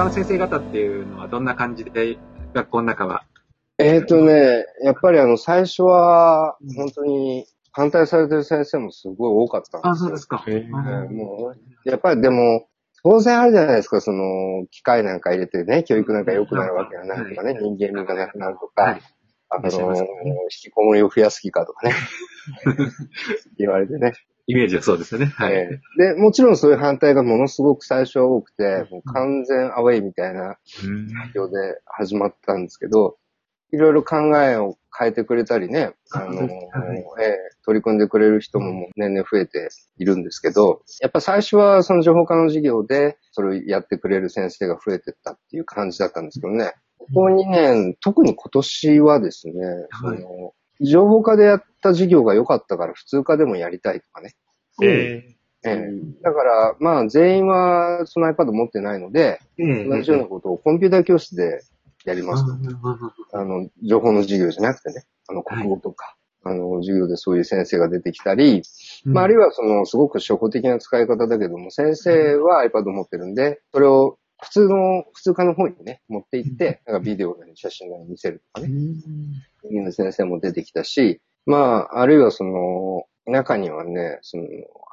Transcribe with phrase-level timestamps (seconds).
[0.00, 2.16] 他の先生方っていうのはどんな感じで、
[2.54, 3.22] 学校の中は？
[3.76, 9.92] えっ、とね、やっぱりあの、最初は、本当に反対されてる先生もすごい多かったんですよ。
[9.92, 10.42] あ、そうですか。
[10.48, 12.66] えーもう、やっぱりでも、
[13.02, 19.02] 当然あるじゃないですか、その、機械なんか入れてね、教育なんか良くなるわけがないとかね、人間味がなくなるとか、はい
[19.50, 21.94] あの、引きこもりを増やす気かとかね、
[23.58, 24.14] 言われてね。
[24.50, 25.26] イメージはそうですよね。
[25.26, 25.52] はい。
[25.52, 31.08] えーで、もちろんそういう反対がものすごく最初は多くて、もう完全アウェイみたいなうん。
[31.34, 33.16] 状況で始まったんですけど、
[33.72, 36.48] いろいろ考えを変えてくれたりね、あの、はい。
[37.20, 39.68] ええ取り組んでくれる人ももう年々増えて
[39.98, 49.54] いるんですけど、やっぱ最初はその情報科の授業でそれをやってくれる先生が増えてったっていう感じだったんですけどね、ここ2年、特に今年はですね、
[49.90, 50.20] はい。
[50.20, 54.34] その情報科でやった授業が良かったから普通科でもやりたいとかね。
[54.82, 55.36] ええ。
[55.62, 55.76] え
[56.22, 61.60] だから、まあ全員はその iPad 持ってないので、ええ同じようなことをコンピューター教室で
[62.04, 63.38] やりますと。
[63.38, 68.62] あの、情報の授業じゃなくてね、あの、国語とか、あの、授業でそういう先生が出てきたり、
[69.04, 78.74] まあ、あるいはその、すごく初歩的な使い方だけども、先生は iPad 持ってるんで、それを普通の、普通科の方にね、持って行って、なんかビデオなり写真なり見せるとかね、
[79.70, 84.44] いう先生も出てきたし、まあ、あるいはその、中にはね、その、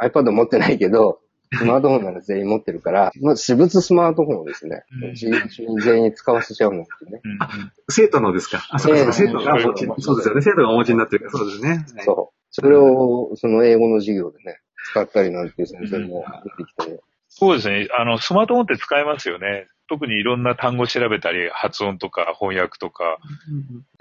[0.02, 1.20] iPad 持ってないけど、
[1.58, 7.22] スマートフォンなら全員持ってるから、まあ、私物スマートフォンをですねうん、全員使わせちゃうなんてね。
[7.24, 7.40] うん
[7.90, 8.68] 生徒のですか？
[8.70, 9.88] あ、そうかそうか、ええ生徒がお持ち。
[10.04, 10.42] そうですよね。
[10.42, 11.70] 生徒がお持ちになってるから、そうですね。
[11.70, 12.38] はいそう。
[12.52, 14.60] それを、その英語の授業でね、
[14.92, 17.00] 使ったりなんていう先生も出てきてね。
[17.30, 17.88] そうですね。
[17.98, 19.68] あの、スマートフォンって使えますよね。
[19.90, 23.20] 特にいろんな単語調べたり、発音とか翻訳とか。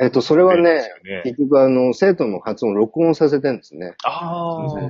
[0.01, 0.63] えっと、それはね
[1.05, 3.95] ね結局あの、生徒の発音を録音させてるんですね。
[4.05, 4.81] ああ。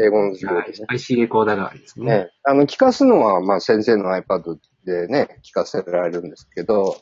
[0.00, 0.84] 英語の授業でね。
[0.88, 2.06] IC レコーダー代わりですね。
[2.06, 6.96] ね、あの、聞かすのは、まあ、先生の iPad でね、聞かせられるんですけど、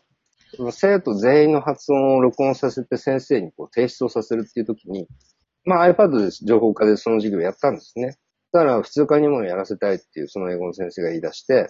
[0.71, 5.09] 生徒全員の発音を録音させて先生にこう提出をさせるっていう時に、
[5.65, 8.17] まあ iPad で情報科でその授業をやったんですね。
[8.53, 11.69] だから普通科にもやらせたいっていうその英語の先生が言い出して、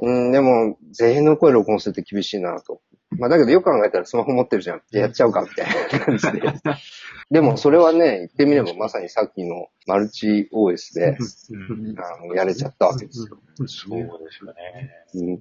[0.00, 2.80] うん、でも全員の声録音するって厳しいなと。
[3.10, 4.82] まあだけどよく考えたらスマホ持ってるじゃん。
[4.90, 6.42] じゃあやっちゃうかみたいな感じで。
[7.30, 11.16] でもそれはね、言ってみればまさにさっきのマルチ OS で、
[11.50, 13.38] うんあのやれちゃったわけですよ。
[13.66, 14.90] そうですよね。
[15.14, 15.40] うん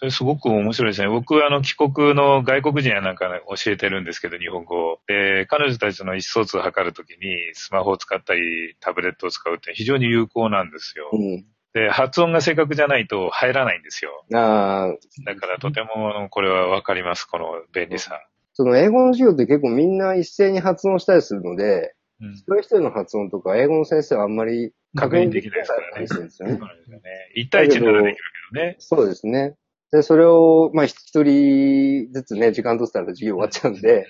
[0.00, 1.08] それすごく面白いですね。
[1.08, 5.00] 僕、あの、帰国の外国人やなんか教えてるんですけど、日本語を。
[5.06, 11.10] で、彼女たちの意思疎通を図るときに、スマホを使ったり、タブレットを使うって非常に有効なんですよ。
[11.12, 11.44] うん。
[11.74, 14.24] で、発音が正確じゃないと入らないんですよ。
[14.32, 14.96] ああ、
[15.26, 18.26] だからとても、これはわかります、この便利さ。
[18.54, 22.32] その英語の授業って結構みんな一斉に発音したりするので、うん。
[22.32, 26.06] 一人一人の発音とか英語の先生はあんまり確認できないですからね。
[26.06, 27.02] そうなんですよね。
[27.36, 28.76] 1対1ならできるけどね。
[28.78, 29.56] そうですね。
[29.92, 34.06] で、それを、まあ、一人ずつね、時間取ったら授業終わっちゃうんで、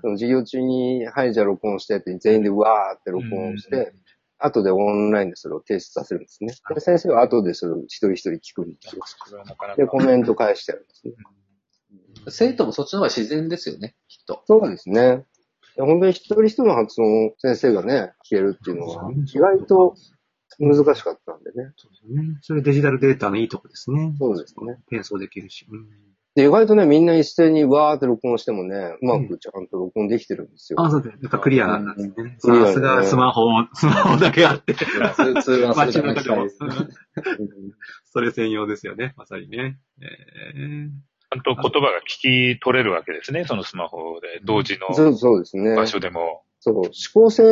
[0.00, 3.92] その授業中に、はい、じゃあ録音してって、全員でわーって録音しうんて、
[4.38, 6.54] 後でオンラインでそれを提出させるんですね。
[6.74, 9.02] で、先生は後でそれを一人一人聞くんですよ。
[9.76, 11.14] で、コメント返してるんですね。
[12.28, 14.42] 生徒もそっちの方が自然ですよね、きっと。
[14.46, 15.24] そうですね。
[15.76, 19.94] 本当に一人一人の発音を先生がね、聞けるっていうのは、意外と
[20.58, 21.72] 難しかったんでね。
[21.76, 22.38] そうですね。
[22.42, 24.14] それデジタルデータのいいとこですね。
[24.18, 24.78] そうですね。
[24.88, 25.66] 転送できるし。
[25.70, 25.86] うん
[26.36, 30.80] で、意外とね、みんな一斉にわーって録音してもね、うまくちゃんと録音できてるんですよ。
[30.80, 31.18] あ、そうです。
[31.22, 32.36] やっぱクリアなんですね。
[32.38, 34.74] さすがスマホ、スマホだけあって。
[34.74, 36.42] 通通話するじゃない街中でも。
[36.42, 36.50] うん
[38.12, 39.12] それ専用ですよね。
[39.16, 39.78] まさにね。
[40.00, 40.88] えー
[41.32, 44.40] ちゃんと言葉が聞き取れるわけですね、そのスマホで。
[44.44, 45.76] 同時のそうそうですね。
[45.76, 46.42] 場所でも。
[46.58, 47.42] そう、指向性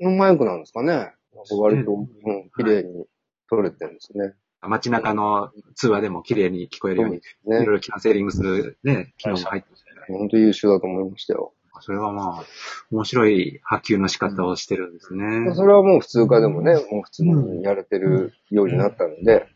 [0.00, 1.12] のマイクなんですかね。
[1.54, 2.02] 割と、う
[2.32, 3.06] ん、綺麗に
[3.48, 4.34] 撮れてるんですね。
[4.62, 7.66] 街中の通話でも綺麗に聞こえるように、いろいね。
[7.66, 10.18] ろキャンセリングするね、機能も入ってますよね。
[10.18, 11.52] 本当優秀だと思いましたよ。
[11.80, 12.44] それはまあ、
[12.90, 15.54] 面白い波及の仕方をしてるんですね。
[15.54, 19.46] それはもう普通科でもね、もう普通にやれてるようになったので、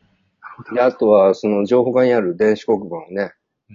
[0.74, 3.32] で、あとはその情報科にある電子黒板をね、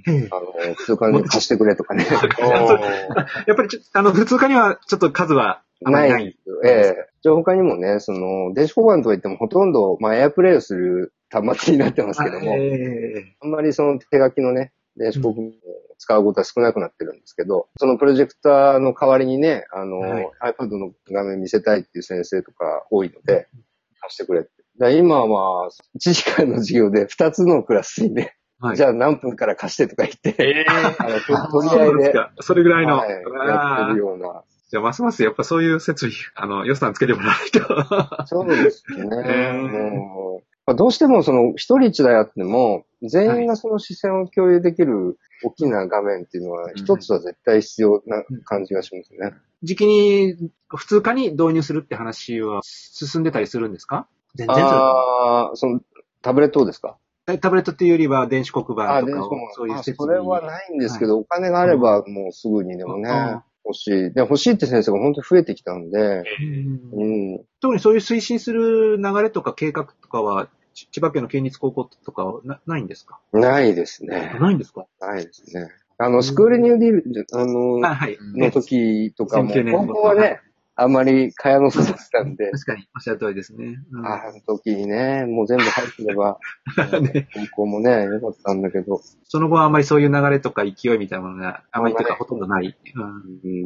[0.07, 2.05] ええあの、普通科に貸してくれとかね。
[3.47, 6.11] やっぱりちょあの、普通科にはちょっと数はないい。
[6.11, 6.61] なんですよ。
[6.63, 15.45] ええ情報科にもね、その、電子黒板とは言ってもほとんど、まあ、エアプレイをする端末になってますけども、えあんまりその手書きのね、電子黒板を
[15.97, 23.47] 使うことは少なくなってるんですけど、そのプロジェクターの代わりにね、あの、はい iPad の画面見せたいっていう先生とか多いので、
[24.01, 24.49] 貸してくれって。
[24.77, 28.77] だ今はまあ、1時間の授業で2つのクラスにね、えはい。
[28.77, 32.31] じゃあ何分から貸してとか言って、ええ あの、りそ合いうで、ですか。
[32.41, 32.97] それぐらいの。
[32.97, 34.43] はい、やってあーるような。
[34.69, 37.51] じゃあ、ますますやっぱそういう設備、あの、予算つけてもらわない
[38.17, 38.25] と。
[38.27, 38.97] そうですね。
[39.25, 39.97] えー。
[39.97, 49.33] もうまあどうしてもその一人一台あっても、全員がその視線を共有できる大きな画面っていうのは、一つは絶対必要な感じがしますね。
[49.61, 54.07] 時期に普通科に導入するって話は進んでたりするんですか？
[54.33, 55.81] 全然そうああ、その、
[56.23, 56.97] タブレットをですか？
[57.27, 63.91] えタブレットっていうよりは電子黒板あ、とかそういう設そ備れはないんですけど、お金があればもうすぐにでもね、うん欲しい。
[64.13, 66.23] で、欲しいって先生が本当に増えてきたんで、
[66.93, 67.45] うんうん。
[67.61, 73.19] 特にそういう推進する流れとか計画とかは、ち千葉県の県立高校とかはなないんですか？
[73.31, 74.35] ないですね。
[74.39, 74.85] ないんですか？
[74.99, 75.69] ないですね。
[75.97, 78.17] あの、スクールニューディール、あの、あはい。
[78.35, 80.41] の時とかも、2009年高校はね、
[80.77, 83.77] あんまり蚊帳の外だったんで、確かに、おっしゃる通りですね。
[83.91, 84.05] うん。
[84.05, 86.37] あの時にね、もう全部入ってれば、
[87.01, 87.29] ね。
[87.33, 92.75] 高校もね、良かったんだけど、その後はあんまりそういう流れとか勢いみたいなものが、あまりとかほとんどない。
[92.95, 93.03] うん。
[93.03, 93.65] うん、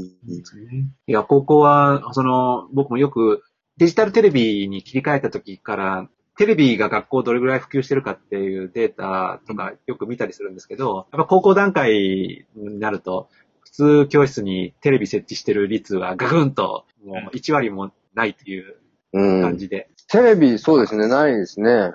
[1.08, 3.42] いや、高校は、その、僕もよく
[3.78, 13.30] デジタルテレビに切り替えた時から、テレビが学校どれぐらい普及してるかっていうデータとかよく見たりするんですけど、やっぱ高校段階になると、
[13.72, 18.76] 普通教室にテレビ設置してる率はガクンと、もう1割もないっていう
[19.14, 19.42] うん。
[19.42, 19.90] 感じで。
[20.10, 21.70] テレビ、そうですね、ないですね。
[21.72, 21.94] うん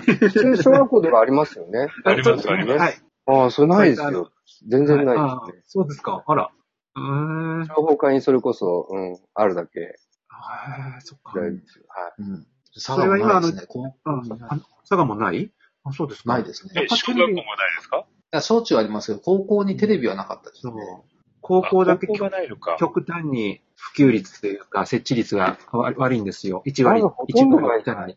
[0.00, 1.88] 普通小学校ではありますよね。
[2.04, 3.00] ありますそうですねありますはい。
[3.26, 4.32] ああ、それないですあのよ。
[4.68, 5.62] 全然ないあですね。
[5.66, 6.24] そうですか。
[6.26, 6.50] あら。
[6.96, 7.66] うーん。
[7.66, 9.94] 情報科にそれこそ、うん、あるだけ
[10.28, 11.38] あーそっか。
[11.38, 11.48] はい。
[11.50, 12.46] うん。
[12.72, 13.66] それは今佐賀もないですね。
[13.68, 14.48] こううんあ
[14.82, 15.50] 佐賀もない？
[15.84, 16.32] あ、そうですか。
[16.34, 16.72] ないですね。
[16.84, 17.36] え、小学校もない
[17.76, 17.98] ですか？
[17.98, 20.72] いや小中ありますけど、高校にテレビはなかったですね。。
[21.40, 22.76] 高校だけあ高校がないのか。
[22.78, 26.62] 極端に普及率というか、設置率がわ悪いんですよ。
[26.66, 27.96] 1割、まずほとんど1ないじゃ割たい。
[27.96, 28.16] ないで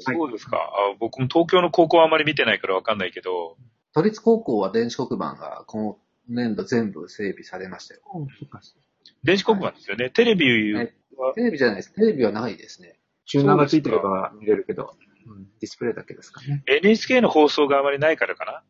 [0.00, 0.16] すかね。
[0.16, 0.56] そうですか。
[0.56, 3.56] あ僕も東京の高校はあまり見てないからわかんないけど、
[3.94, 5.96] 都立高校は電子黒板が今
[6.28, 8.00] 年度全部整備されましたよ。
[9.22, 10.10] 電子黒板ですよね。
[10.10, 10.86] テレビは、
[11.34, 11.94] テレビじゃないです。
[11.94, 12.98] テレビはないですね。
[13.26, 15.04] チューナーがついてれば見れるけど、うん
[15.58, 16.62] ディスプレイだけですかね。
[16.66, 18.62] NHK の放送があまりないからかな。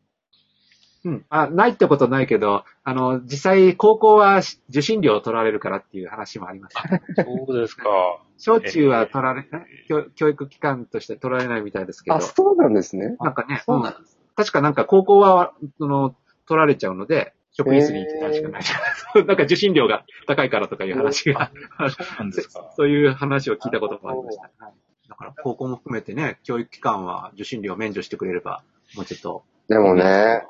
[1.05, 1.25] うん。
[1.29, 6.75] あ、ないってことないけど、あの、実際高校は受信料を取られるからっていう話もあります。
[7.23, 7.85] そうですか。
[8.37, 9.47] 小中は取られ、
[9.87, 13.15] 教教育機関として取られないみたいですけどあ、、そうなんですね。
[13.19, 14.19] なんかね、そうなんです。
[14.35, 16.15] 確かなんか高校は、その、
[16.47, 18.61] 取られちゃうので、職員室に行ってたしかない。
[19.25, 21.51] なんか受信料が高いからとかいう話が、
[21.89, 22.71] そうなんですか。
[22.75, 24.65] そういう話を聞いたこともありました。
[24.65, 24.73] はい
[25.07, 28.63] だから高校も含めてね、教育機関は受信料を免除してくれれば、
[28.95, 29.43] もうちょっと。
[29.67, 30.43] でもね、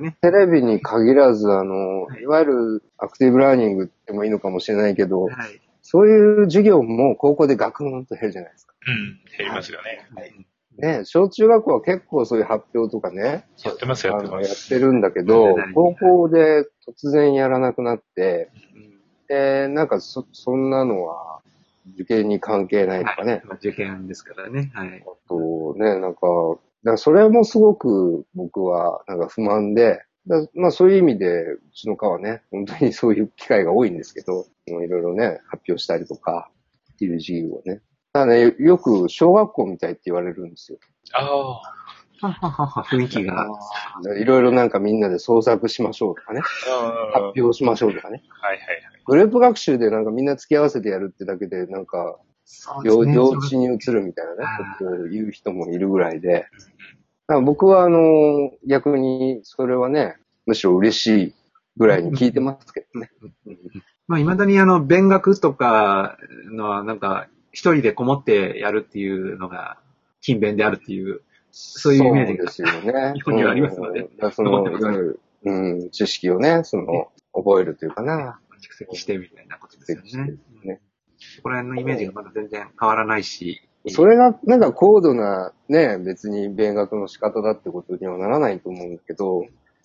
[0.00, 0.16] ね。
[0.20, 5.60] テレビに限らず、あのは、いいわゆるアクティブラーニングってもいいのかもしれないけど、はい。
[5.82, 8.74] そういう授業も高校でガクンと減るじゃないですか。
[8.86, 9.20] うん。
[9.38, 10.08] 減りますよね。
[10.76, 14.34] ね、小中学校は結構そういう発表とかね、やってます、やあってます。
[14.34, 18.94] のやってるんだけど高校で突然やらなくなって、うん
[19.28, 21.40] で、なんかそ、そんなのは
[21.94, 23.42] 受験に関係ないとかね。
[23.44, 24.70] まあ受験ですからね。
[24.74, 25.04] はい。
[25.06, 26.20] あとね、なんか
[26.92, 36.50] らそれもすごく僕はなんか不満で、だまあそういう意味で、うちの科はね、本当にそういう機会が多いんですけど、いろいろね、発表したりとか、
[36.94, 37.80] っていう授業をね。
[38.12, 40.78] ただね、よく小学校みたいって言われるんですよ。
[41.12, 41.60] ああ。
[42.20, 43.46] はははは、雰囲気が。
[44.16, 48.22] いろいろなんかみんなで創作しましょうとかね、ああ発表しましょうとかね。
[48.28, 48.82] はいはいはい。
[49.04, 52.18] グループ学習でなんかみんな付き合わせてやるってだけで、なんか、
[52.84, 56.46] 幼幼稚に移るみたいなねあ、ことを言う人もいるぐらいで。
[57.42, 61.34] 僕はあの、逆にそれはね、むしろ嬉しい
[61.76, 63.10] ぐらいに聞いてますけどね。
[64.06, 66.18] まあ、未だにあの、勉学とか
[66.50, 69.78] のは、なんか、一人でこもってやるっていうのが、
[70.20, 73.12] 勤勉であるっていう、そういうイメージがそうですよね。
[73.14, 78.38] 日本にはありますのでうんその、いわゆる、うん、知識をね、その、覚えるというかな。
[78.60, 80.80] 蓄積してみたいなことですよね。
[81.42, 83.62] こら辺のイメージがまだ全然変わらないし。
[83.88, 89.44] それが、なんか高度な、ね、別に勉学の仕方だってことにはならないと思うんだけど、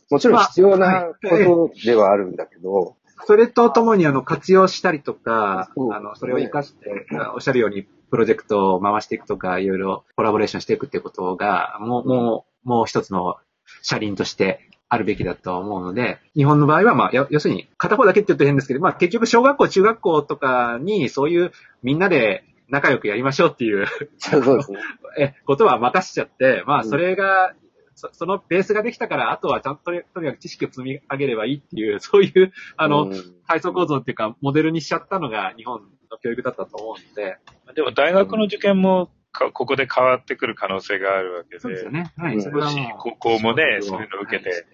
[0.10, 13.36] もちろん必要なことではあるんだけど、それとともにあの活用したりとか、あの、それを活かして、おっしゃるようにプロジェクトを回していくとか、いろいろコラボレーションしていくってことが、もう、もう、もう一つの
[13.81, 21.51] 車輪としてあるべきだと思うので、日本の場合は、まあ、や要するに片方だけって言うと変ですけど、まあ結局小学校、中学校とかにそういう
[21.84, 23.86] みんなで仲良くやりましょうっていう
[24.17, 24.79] そうですね。
[25.17, 26.89] え、ことは任しちゃって、まあ、うん。
[26.89, 27.53] それが、
[27.96, 33.13] そそのベースができたから、あとはちゃんと、とにかく知識を積み上げればいいっていう、 そういう、あの、うん。
[33.48, 35.81] 階層構造っていうか、モデルにしちゃったのが日本
[36.12, 37.38] の教育だったと思うので、
[37.75, 42.12] でも大学の受験もかここで変わってくる可能性があるわけで、そうですよね。
[42.18, 42.36] はい。
[42.36, 44.66] うんそれはもう高校もねそういうのを受けて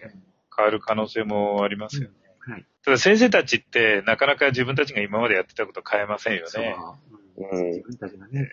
[0.56, 2.16] 変わる可能性もありますよね。
[2.40, 2.66] はい。
[2.84, 6.76] ただ先生たちってなかなか自分たちが今までやってたこと変えませんよそうね。
[7.38, 8.50] うんうん自分たちがね。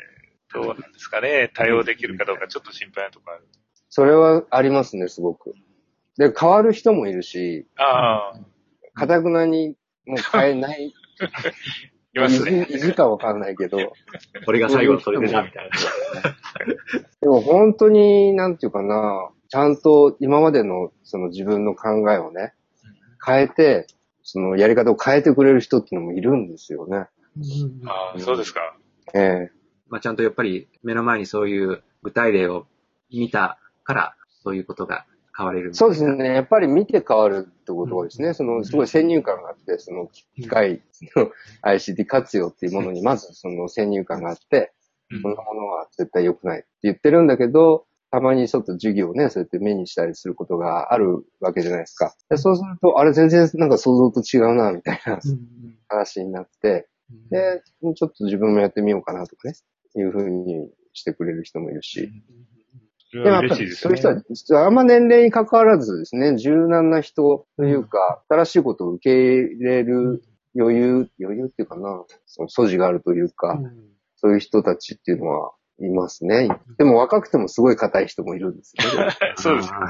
[0.53, 1.51] どうなんですかね。
[1.55, 3.49] 対応できるかどうかちょっと心配なところある。
[3.89, 5.55] それはありますね、すごく。
[6.19, 8.41] で、変わる人もいるし、ああ、
[8.95, 10.95] かたくなにもう変えない、
[12.14, 12.66] いますね。
[12.71, 13.78] いずかわかんないけど、
[14.45, 15.71] これが最後のそれでな、みたいな。
[17.21, 22.54] でも本当に、なんていうかな、ちゃんと今までのその自分の考えをね、
[23.25, 23.87] 変えて、
[24.23, 27.07] そのやり方を変えてくれる人っていうのもいるんですよね。
[27.87, 28.76] ああ、そうですか。
[29.14, 32.66] ええまあ、ちゃんとやっぱり目の前にそういう具体例を
[33.11, 36.35] 見たから、そういうことが変われるそうですね。
[36.35, 40.83] やっぱり見て変わるってことがですね、そのすごい先入観があって、その機械
[41.17, 41.31] の
[41.62, 44.73] ICT 活用っていうものにまずその先入観があって、
[45.11, 45.23] うん。
[45.23, 52.15] こんなものは絶対良くないって言ってるんだけど、たまにちょっと授業をね、そうやって目にしたりすることがあるわけじゃないですか。
[52.29, 55.19] でそうすると、あれ全然なんか想像と違うな、みたいな
[55.89, 56.89] 話になって、
[57.31, 57.62] で、
[57.95, 59.55] ちょっと自分もやってみようかなとかね、
[59.97, 62.11] いうふうにしてくれる人もいるし。
[63.12, 63.76] でもやっぱり嬉しいですね。
[63.76, 70.23] そういう人は、実はあんま年齢に関わらずですね、柔軟な人というか、新しいことを受け入れる
[70.59, 73.61] 余裕、余裕っていうかな、その素地があるというか、
[74.16, 76.49] そういう人たちっていうのはいますね。
[76.78, 79.12] でも若くてもすごい硬い人もいるんですよね。
[79.37, 79.73] そうです。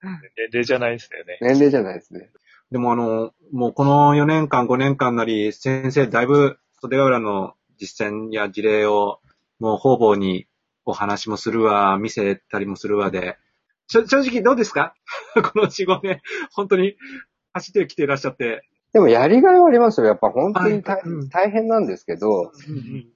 [0.00, 1.38] 年齢じゃないですよね。
[1.42, 2.30] 年齢じゃないですね。
[2.70, 9.20] でもあの、もうこの4年間、5年間なり、先生だいぶ袖ヶ浦の実践や事例を
[9.58, 10.46] もう方々に
[10.88, 13.36] お話もするわ、見せたりもするわで、
[13.88, 14.94] 正直どうですか？
[15.34, 16.20] この4、5年、
[16.52, 16.96] 本当に
[17.52, 18.62] 走ってきていらっしゃって。
[18.94, 20.06] でもやりがいはありますよ。
[20.06, 21.28] やっぱ本当に大,、はいうん。
[21.28, 22.52] 大変なんですけど、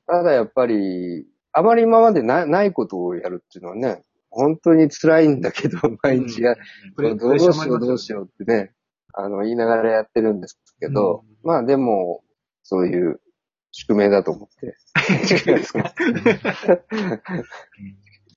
[0.07, 6.57] ただやっぱり、あまり今までなないことをやるっていうのはね、本当に辛いんだけど、毎日や、
[6.95, 8.73] プレどうしようどうしようってね、
[9.14, 11.37] あの、言いながらやってるんですけど、うん。
[11.43, 12.23] まあでも、
[12.62, 13.21] そういう
[13.73, 14.76] 宿命だと思って。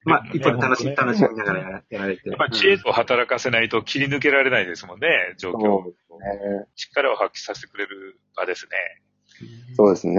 [0.07, 2.29] まあ、一方で楽し楽しみながらやられて。
[2.29, 5.83] やっぱ知恵を働かせないと切り抜けられないですもんね、状況を。
[5.83, 6.65] そうですね。
[6.75, 8.71] 力を発揮させてくれる場ですね。
[9.75, 10.13] そうですね。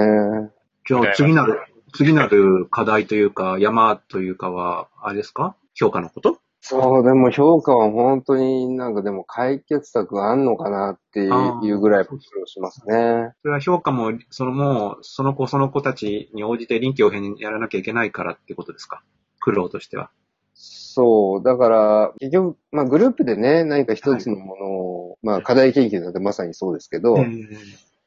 [0.89, 1.61] 今日次なる、
[1.95, 5.57] 次なる課題というか、山というかは、あれですか？
[5.75, 6.41] 評価のこと？
[6.69, 13.35] そう、でも評価は本当になんかでも解決策があんのかなっていうぐらい苦労しますね。
[13.43, 19.05] それは評価も、そのもう、その子その子たちに応じて臨機応変にやらなきゃいけないからってことですか？
[19.39, 20.11] 苦労としては。
[20.55, 27.17] そう、だから、結局、まあグループでね、何か一つのものを、まあ課題研究なんてまさにそうですけど、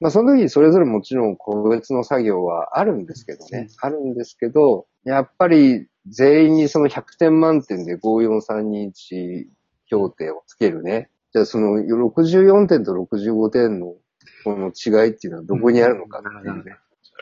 [0.01, 9.45] まあその時にそれぞれもちろん個別の作業はあるんですけどね、あるんですけど、やっぱり全員にその100点満点で54321
[9.89, 11.09] 評定をつけるね。
[11.33, 13.95] じゃあその64点と65点の
[14.43, 16.75] この違いっていうのはどこにあるのかっていうね。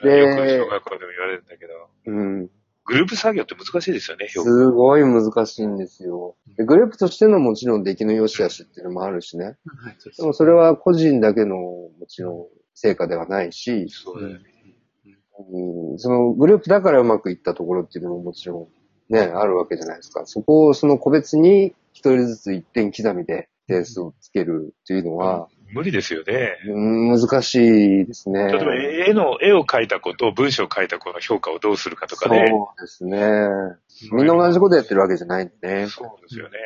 [0.04, 1.74] でよく小学校でも言われるんだけど、
[2.06, 2.50] うん。
[2.86, 4.50] グループ作業って難しいですよね、評価。
[4.50, 6.36] すごい難しいんですよ。
[6.56, 9.46] でグループとしてのもちろん出来の良し悪しっていうのもあるしね。
[9.46, 9.56] はい、
[10.00, 14.57] そうですでもそれは個人だけのもちろん成果ではないし、そうだよね。
[15.40, 18.70] うん、そのグループだからうまくいったところっていうのももちろ
[19.10, 20.26] んね、あるわけじゃないですか。
[20.26, 26.58] そこをその個別に一人ずつ一点刻みで点数をつけるっていうのは、無理ですよね。
[26.68, 27.56] うん、難し
[28.02, 28.46] いですね。
[28.46, 32.46] 例えば絵の、絵を描いた子と文章を書いた子の評価をどうするかとかね。
[32.48, 33.20] そうですね。
[34.14, 35.88] みんな同じことやってるわけじゃないんでね。
[35.88, 36.58] そうですよね。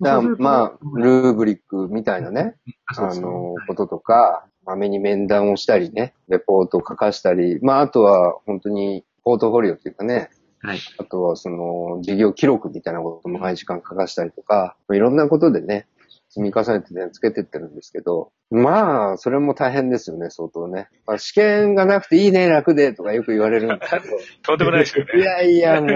[0.00, 2.54] だまあ、ルーブリックみたいなね、
[2.96, 10.28] あの、こととか、まめに面談をしたりね、レポートを書かしたり、まあ、あとは本当にポートフォリオっていうかね、
[10.60, 10.80] はい。
[10.98, 15.86] あとはその、事業記録みたいなことも毎時間書かしたりとか、いろんなことでね、
[16.28, 20.88] 積み重ねてね、つけてってるんですけど、まあ、それも大変ですよね、相当ね。
[21.06, 24.04] まあ、試験がなくていいね、楽で、とかよく言われるんですけど。
[24.42, 25.22] とんでもないですよいね。
[25.22, 25.88] やいや、も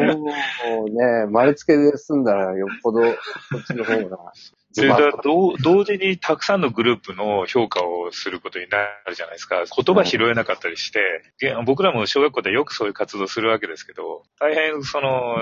[0.88, 3.06] うね、丸付けで済んだらよっぽど、こ
[3.60, 4.32] っちの方が。
[4.72, 9.64] それから同同時にたくさんのグループの評価をすることになるじゃないですか。
[9.64, 11.00] 言葉拾えなかったりして、
[11.40, 15.36] げ僕らも小学校でよくそういう活動するわけですけど、大変その、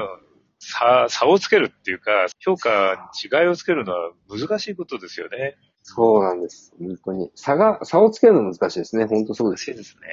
[0.59, 5.57] 差、差をつけるっていうか、評価に違いをつけるのは難しいことですよね。
[5.83, 6.75] そうなんです。
[6.79, 7.31] 本当に。
[7.35, 9.07] 差が、差をつけるの難しいですね。
[9.07, 9.77] 本当そうですよ。
[9.77, 10.09] 難しいですね。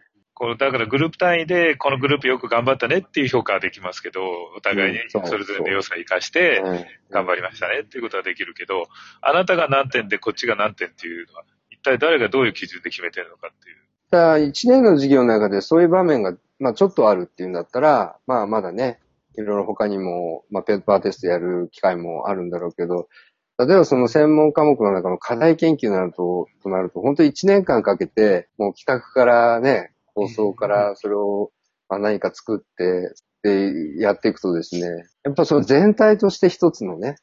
[0.00, 0.13] え
[0.44, 4.20] こうだからグループ単位で、このグループよく頑張ったねっていう評価はできますけど、
[4.54, 8.84] お互いにうんそれぞれの良さを生かしえて、え頑張りましたねっていうことはできるけど、
[9.22, 13.76] あなたが何点でこっちが何点っていうのは、一体誰がどういう基準で決めてるのかっていう。
[14.10, 19.00] ただ、一年の授業の中でそういう場面が、まあちょっとあるっていうんだったら、まあまだね、
[19.38, 23.08] いろいろ他にも、まあペーパーテストやる機会もあるんだろうけど、
[23.56, 31.50] 例えばその専門科目の中の課題研究になると、となると、本当1年間かけて、もう企画からね、構想からそれを
[31.88, 37.16] まあ何か作って、ってやっていくとですね、やっぱその全体として一つのね、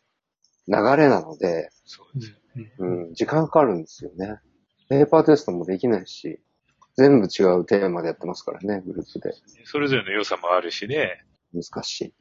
[0.67, 2.73] 流れなので、そうですよね。
[2.77, 4.39] うん、時間かかるんですよね。
[4.87, 6.39] ペーパーテストもできないし、
[6.95, 9.33] 全部違うテーマでやってますからね、グループで。
[9.65, 12.13] それぞれの良さもあるしね、難しい。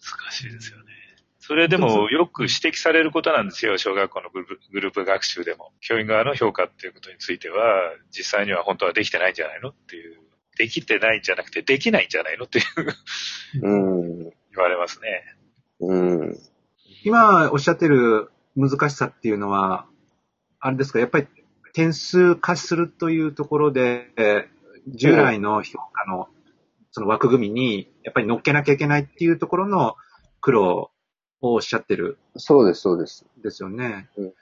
[0.00, 0.99] 難しいですよね。
[1.40, 5.72] それでもよく指摘されることなんですよ、小学校のグループグループ学習でも。
[5.80, 10.18] 教員側の評価っていうことについては、実際には本当はできてないんじゃないのっていう。
[10.58, 15.24] できてないんじゃなくて、できないんじゃないのっていううん、言われますね。
[15.80, 16.38] うん。
[17.04, 19.86] 今おっしゃってる難しさっていうのは、
[20.58, 21.26] あれですか、やっぱり
[21.72, 26.28] 点数化するというところで、えー従来の評価の
[26.92, 29.94] その枠組みに、やっぱり乗っけなきゃいけないっていうところの
[30.40, 30.90] 苦労
[31.40, 33.26] をおっしゃってるそうです、そうです。
[33.38, 34.08] んですよね。
[34.16, 34.32] うん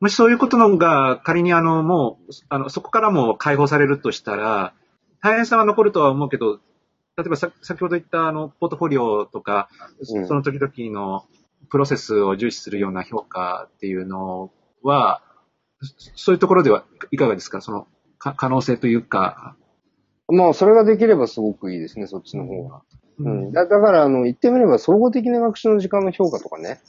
[0.00, 4.72] もしそういうことのが仮にあの、もう、あの、そこからも解放されるとしたら、
[5.20, 6.60] 大変さは残るとは思うけど、
[7.16, 9.68] 例えばさ先ほど言ったあの、ポートフォリオとか、
[10.08, 11.26] うんその時々の
[11.68, 14.52] プロセスを重視するような評価っていうの
[14.84, 15.20] は、
[15.80, 17.60] そそういうところではいかがですか？
[17.60, 17.88] その、
[18.20, 19.56] か可能性というか。
[20.28, 22.82] まあ、それができればすごくいいですね、そっちの方が。
[23.18, 23.52] うん。
[23.52, 26.80] だだから、あの、言ってみれば、総合的な学習の時間の評価とかね、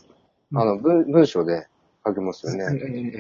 [0.54, 1.68] あの、文文章で
[2.06, 2.66] 書けますよね。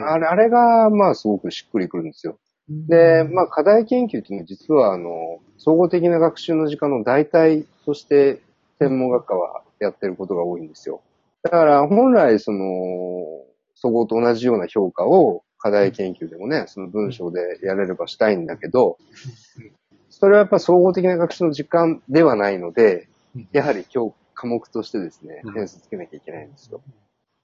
[0.03, 2.37] あれ、あれが、まあ、すごくしっくりくるんですよ。
[2.69, 8.41] で、まあ、課題研究っていうのは実は、あの、総合的な学習の時間の代替として、
[8.79, 11.01] 専門学科はやってることが多いんですよ。
[11.43, 12.65] だから、本来、その、
[13.75, 18.97] 総合と同じような評価を課題研究でもね、その文章でやれればしたいんだけど、
[20.19, 23.07] それはやっぱ総合的な学習の時間ではないので、
[23.51, 26.81] やはり教科目としてですねうん、点数つけなきゃいけないんですよ。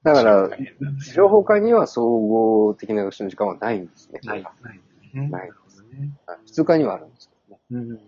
[0.03, 0.49] だから、
[1.13, 4.19] 情報科には総合的な学習の時間はないんですね。
[4.23, 4.43] ない。
[4.43, 4.79] ない。
[5.13, 6.11] ねないるほどね
[6.45, 7.89] 普通科にはあるんですけどね。
[7.89, 7.99] うん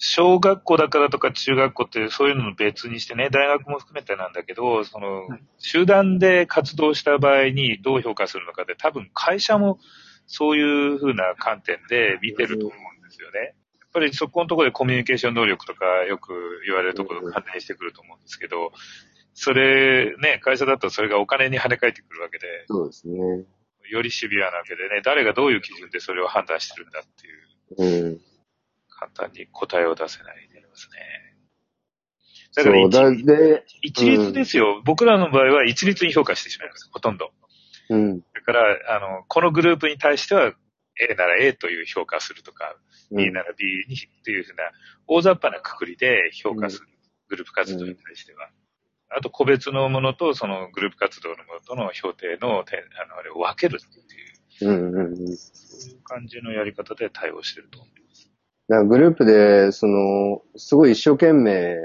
[0.00, 9.80] 小学校だからとか中学校ってそういうのの別にしてね、大学も含めてなんだけど、そのはい、集団で活動した場合にどう評価するのかって多分会社も
[10.28, 13.56] そういう風な観点で見てると思うんですよね。
[13.98, 18.72] やっぱりそこのところでコミュニケーション能力とかよく言われるところが関連してくると思うんですけど、
[19.34, 23.18] それね、会社だとそれがお金に跳ね返ってくるわけで、そうですね。
[23.90, 28.20] よりシビアなわけでね、誰がどういう基準でそれを判断してるんだっていう、うん。
[28.88, 31.28] 簡単に答えを出せないでありますね。
[32.56, 36.88] だからそう、一律ですよ、僕らの場合は一律に評価してしまいます。
[36.92, 37.30] ほとんど。
[37.90, 38.20] うん。
[38.20, 40.52] だから、あの、このグループに対しては
[41.00, 42.76] A なら A という評価するとか、
[43.10, 44.64] B なら B にっていうふうな
[45.06, 46.88] 大雑把なくくりで評価する。
[47.28, 48.48] グループ活動に対しては。
[49.10, 55.36] あと、個別のものとそのグループ活動のものとの評定の点、あの、あれを分けるっていう、うんうんうん。
[55.36, 58.30] そういう感じのやり方で対応してると思います。
[58.68, 61.76] だからグループで、その、すごい一生懸命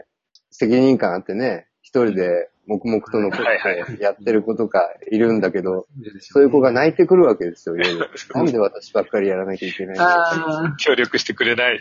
[0.52, 5.88] 責任感あってね、一人で黙々と残ってやってる子とかいるんだけど、
[6.20, 11.80] そういう子が泣いてくるわけですよ、夜なんで私ばっかりやらなきゃいけないんだあ協力してくれない。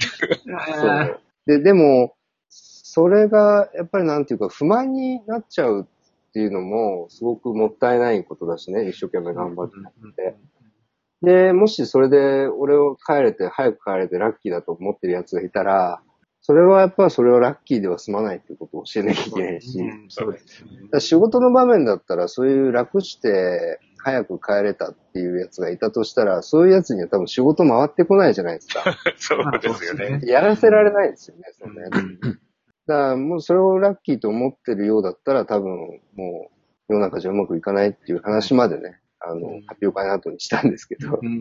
[0.57, 1.21] あそう。
[1.47, 2.15] で、でも、
[2.49, 9.77] それが、やっぱりなんていうか、不満になっちゃうっていうのも、すごくもったいないことだしね、一生懸命頑張って。
[9.81, 10.37] やって。
[11.23, 16.03] で、もしそれで俺を帰れて、早く帰れてラッキーだと思ってる奴がいたら、
[16.45, 19.79] それはやっぱそれはラッキーでは済まないっていうことを教えなきゃいけないし、
[20.09, 20.41] そうで
[21.01, 28.83] す仕事の場面だったらそういう楽して早く帰れたっていう奴がいたとしたら、そういう奴には多分仕事回ってこないじゃないですか。
[29.17, 30.21] そうですよね。
[30.25, 32.19] やらせられないですよね、そんなやつに。
[32.19, 35.71] だからもうそれをラッキーと思ってるようだったら多分
[36.17, 36.51] も
[36.89, 41.21] う世の中じゃうまくいかないっていう話までね、あの、発表会の後にしたんですけど。
[41.23, 41.41] うん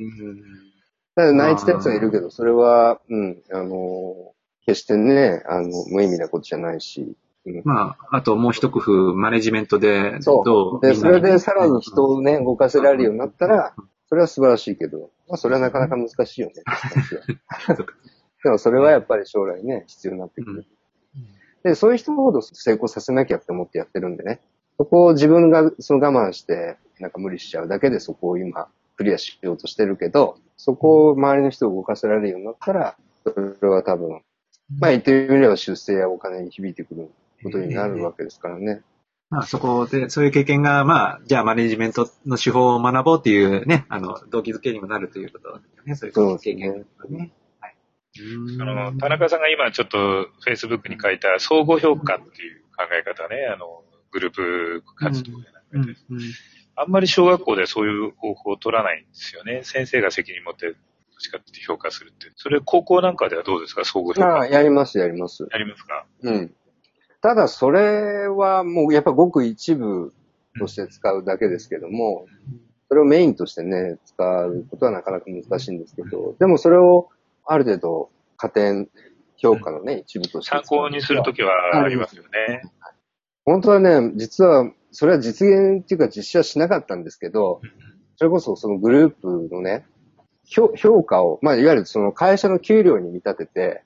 [1.13, 4.33] ただ泣いてたやつはいるけど、それは、うん、あの、
[4.65, 7.15] 決してね、あの、無意味なことじゃないし。
[7.45, 10.87] うんまあ、あともう一工夫、マネジメントで、どそうう。
[10.87, 13.73] で、それでさらに人をね、動かせられるようになったら、
[14.07, 16.53] それは素晴らしいけど、まあそれはなかなか難しいよね。
[18.43, 20.65] でもそれはやっぱり将来ね、必要になってくる。
[21.63, 24.39] で、そういう人ほど成功させなきゃって思ってやってるんでね。
[24.77, 34.21] そこを自分がその我慢して、なんか無理しちゃうだけでそこを今クリアしようとしてるけど、そこを周りの人を動かせられるようになったら、それは多分、
[34.79, 37.11] まあ言ってみれば出世やお金に響いてくる
[37.43, 38.81] ことになるわけですからね。
[39.29, 46.13] まあそこで、そういう経験が、まあ、じゃあマネジメントの手法を学ぼうっていうね、あの、動機づけにもなるということですよね。
[46.13, 47.31] そういう経験がね。
[47.61, 47.75] はい。
[48.59, 56.21] あの、田中さんが今ちょっと Facebook に書いた相互評価っていう考え方ね、あの、グループ活動でなんかでうんうん
[56.75, 59.61] あんまり小学校でそういう方法を取らないんですよね。
[59.63, 60.75] 先生が責任持って、
[61.21, 62.31] ちかって評価するって。
[62.35, 63.85] それ高校なんかではどうですか？
[63.85, 64.39] 相互評価。
[64.39, 65.47] まあ、やります、やります。
[65.51, 66.05] やりますか？
[66.23, 66.53] うん。
[67.21, 70.13] ただそれはもうやっぱごく一部
[70.59, 72.25] として使うだけですけども、
[72.89, 77.09] それをメインとしてね、使うことはなかなか難しいんですけど、でもそれを
[77.45, 78.89] ある程度加点
[79.37, 82.63] 評価のね、一部として参考にするときはありますよね。
[83.45, 87.61] 本当はね、実は、それは実現っていうか実施はしなかったんですけど、
[88.17, 89.85] それこそそのグループのね、
[90.51, 93.83] 評評価を、まあ、いわゆるその会社の給料に見立てて、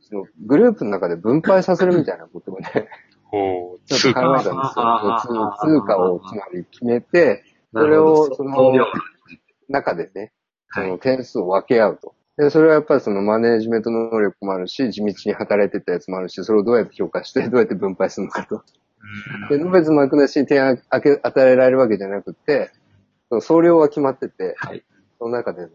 [0.00, 2.70] そのグループの中で分配させるみたいなことをね、
[3.86, 5.54] ちょっと考えたんですよ。
[5.60, 8.72] 通貨をつまり決めて、それをその
[9.68, 10.32] 中でね、
[10.72, 10.90] そはい。
[10.90, 12.14] の点数を分け合うと。
[12.36, 18.62] で、それはやっぱりそのマネージメント能力もあるし、地道に働いてたやつもあるし、それをどうやって評価して、 どうやって分配するのかと。
[19.50, 22.70] で、のべつ幕なしに点あけ与えられるわけじゃなくて、
[23.28, 24.84] その総量は決まってて、はい
[25.18, 25.68] その中での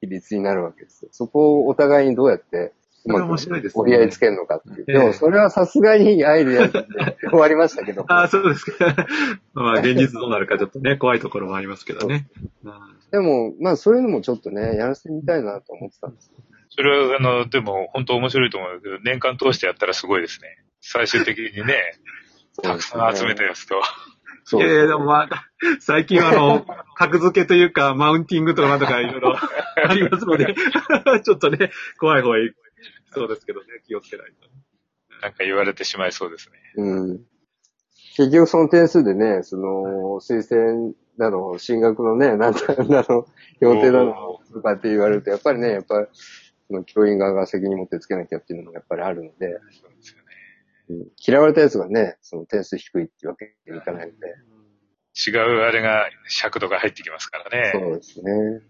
[0.00, 1.08] 比率になるわけですよ。
[1.12, 2.72] そこをお互いにどうやって、
[3.04, 4.84] うまそれ面白いですね折り合いつけるのかっていう。
[4.88, 6.86] ええでも、それはさすがにアイデアで
[7.30, 8.04] 終わりましたけど。
[8.08, 8.94] あ あ、そうですか。
[9.54, 12.28] まあ、現実どうなるかちょっとね、怖いところもありますけどね。
[12.64, 12.72] うん
[13.12, 16.32] でも、まあ、そういうのもちょっとね、やらせてみたいなと思ってたんですよ。
[16.70, 20.48] それは、あの、でも、本当面白いと思うんだけど、年間通してやったらすごいですね。
[20.80, 21.94] 最終的にね、
[22.62, 23.80] たくさん集めたやつと。
[24.48, 25.28] そういやいや、でもまあ、
[25.80, 30.54] 最近はあの、 格付けというか、マウンティングとかなんとかいろいろ ありますので、
[31.24, 32.50] ちょっとね、怖い方がいい。
[33.08, 34.48] そうですけどね、気をつけないと。
[35.20, 36.58] なんか言われてしまいそうですね。
[36.76, 37.24] うん。
[38.16, 43.26] 結局その点数でね、その、推薦など、進学のね、なんだ、なの、
[43.60, 46.06] 評定なの、とかって言われると、やっぱりね、やっぱり、
[46.68, 49.58] その教員側が責任持ってつけなきゃっていうのもやっぱりあるので、
[51.18, 54.26] 嫌われたやつがね、その点数低いってわけにいかないので、
[55.28, 57.72] 違うあれが、尺度が入ってきますからね。
[57.72, 58.62] そうですね。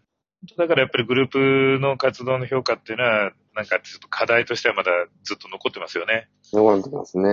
[0.56, 4.92] だからやっぱりグループの活動の評価っていうのは、なんかちょっと課題としてはまだ
[5.24, 6.28] ずっと残ってますよね。
[6.52, 7.28] 残ってますね。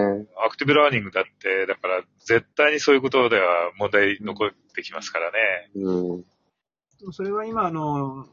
[0.45, 5.37] アクティブラーニングだって、だから絶対にそういうことでは問題残ってきますからね。
[5.75, 6.21] うん。
[6.99, 8.25] でもそれは今、あの、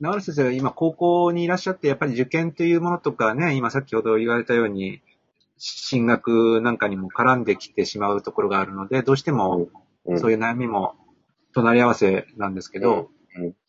[0.00, 5.02] 長野先生が今高校にいらっしゃって、やっぱり受験というものとかね、今先ほど言われたように、
[5.58, 9.68] 進学なんかにも絡んできてしまうところがあるので、どうしても
[10.06, 10.20] うん。
[10.20, 10.94] そういう悩みも
[11.52, 13.10] 隣り合わせなんですけど、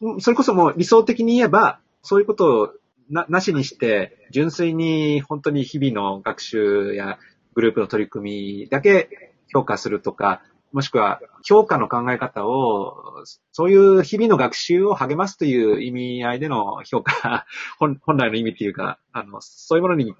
[0.01, 0.21] うん。
[0.21, 2.69] それこそもう理想的に言えば、そういうことを
[3.09, 7.17] ななしにして、純粋に本当に日々の学習や
[7.53, 10.41] グループの取り組みだけ評価するとか、
[10.73, 17.45] もしくは評価の考え方を、そういう日々の学習を励ますという意味合いでの評価、
[17.79, 20.13] 本本来の意味っていうか、あの、そういうものに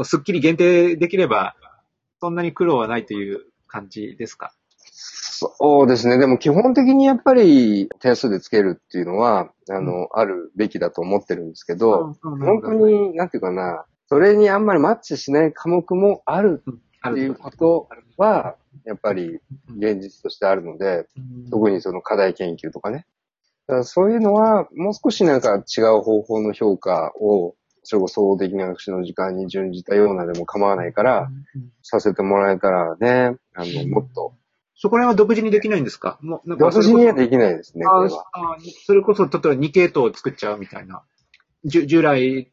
[0.00, 1.54] こうすっきり限定できれば、
[2.22, 4.54] そんなに苦労はないという感じですか？
[4.80, 6.16] そうですね。
[6.16, 16.62] でも基本的にやっぱり点数でつけるっていうのは、あの、あるべきだと思ってるんですけど、本当に、なんていうかな、それにあんまりマッチしない科目もある
[17.02, 17.86] あっていうこと
[18.16, 19.38] は、やっぱり
[19.76, 21.06] 現実としてあるので、
[21.50, 23.04] 特にその課題研究とかね。
[23.66, 27.54] だからそういうのは、もう少しなんか違う方法の評価を、
[27.90, 31.28] それこそ総合的な学習の時間に準じたようなでも構わないから、
[31.82, 34.32] させてもらえたらね、あの、もっと、
[34.76, 36.16] そこら辺は独自にできないんですか？
[36.22, 38.24] もうなんか私にはできないですね、こあれは。
[38.32, 41.02] あそれこそ、例えば2系統を作っちゃうみたいな。
[41.64, 42.50] 従来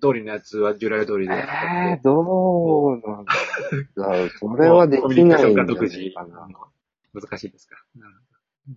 [0.00, 1.34] 通りのやつは従来通りで。
[1.34, 3.34] えー、どうなんだ
[3.96, 4.30] ろう。
[4.38, 6.48] それはできないんじゃない独自かな。
[7.12, 7.76] 難しいですか？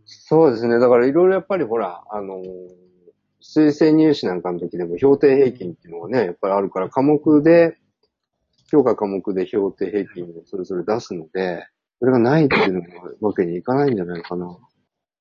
[0.05, 0.79] そうですね。
[0.79, 2.88] だからいろいろやっぱりほら、あのー
[3.41, 7.77] 推薦入試なんかの時でも評定平均っていうのがね、やっぱりあるから科目で、
[8.71, 11.67] 評価科目で評定平均をそれぞれ出すので、
[11.99, 12.87] それがないっていうのも
[13.21, 14.57] わけにいかないんじゃないかな。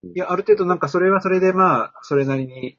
[0.02, 2.78] いや、ある程度なんかそれはそれでまあ、それなりに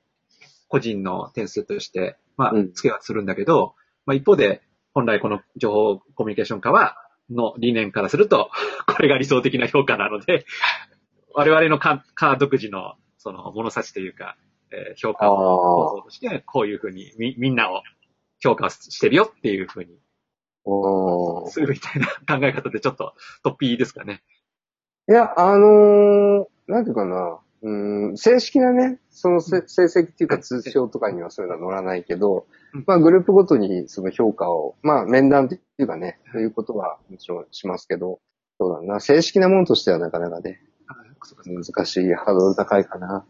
[0.68, 3.76] 個人の点数として、まあう、ん付けはするんだけど、
[4.06, 4.62] まあ一方で、
[4.94, 6.96] 本来この情報コミュニケーション科は、
[7.30, 8.50] の理念からすると、
[8.88, 10.46] これが理想的な評価なので、
[11.34, 14.38] 我々の科科独自の、その物差しというか、
[14.72, 17.82] えー評価の方法として、こういうふうにみ、みんなを
[18.40, 20.00] 評価してるよっていうふうに
[21.50, 24.24] するみたいな考え方でちょっと突飛ですかね。
[25.10, 38.20] いや、あのーなんていうかな、うん、正式なね、そのせ成績っていうか通知表とかにはそういうのは載らないけどうん、まあグループごとにその評価を、まあ面談っていうかね、そういうことはもちろんしますけど、
[38.60, 40.62] そうだな、正式なものとしてはなかなかね、
[41.46, 43.26] 難しい、ハードル高いかな。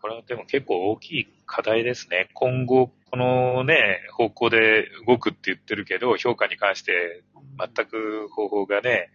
[0.00, 2.28] これはでも結構大きい課題ですね。
[2.34, 7.22] 今後、このね、方向で動くって言ってるけど、評価に関して
[7.58, 9.10] 全く方法がね、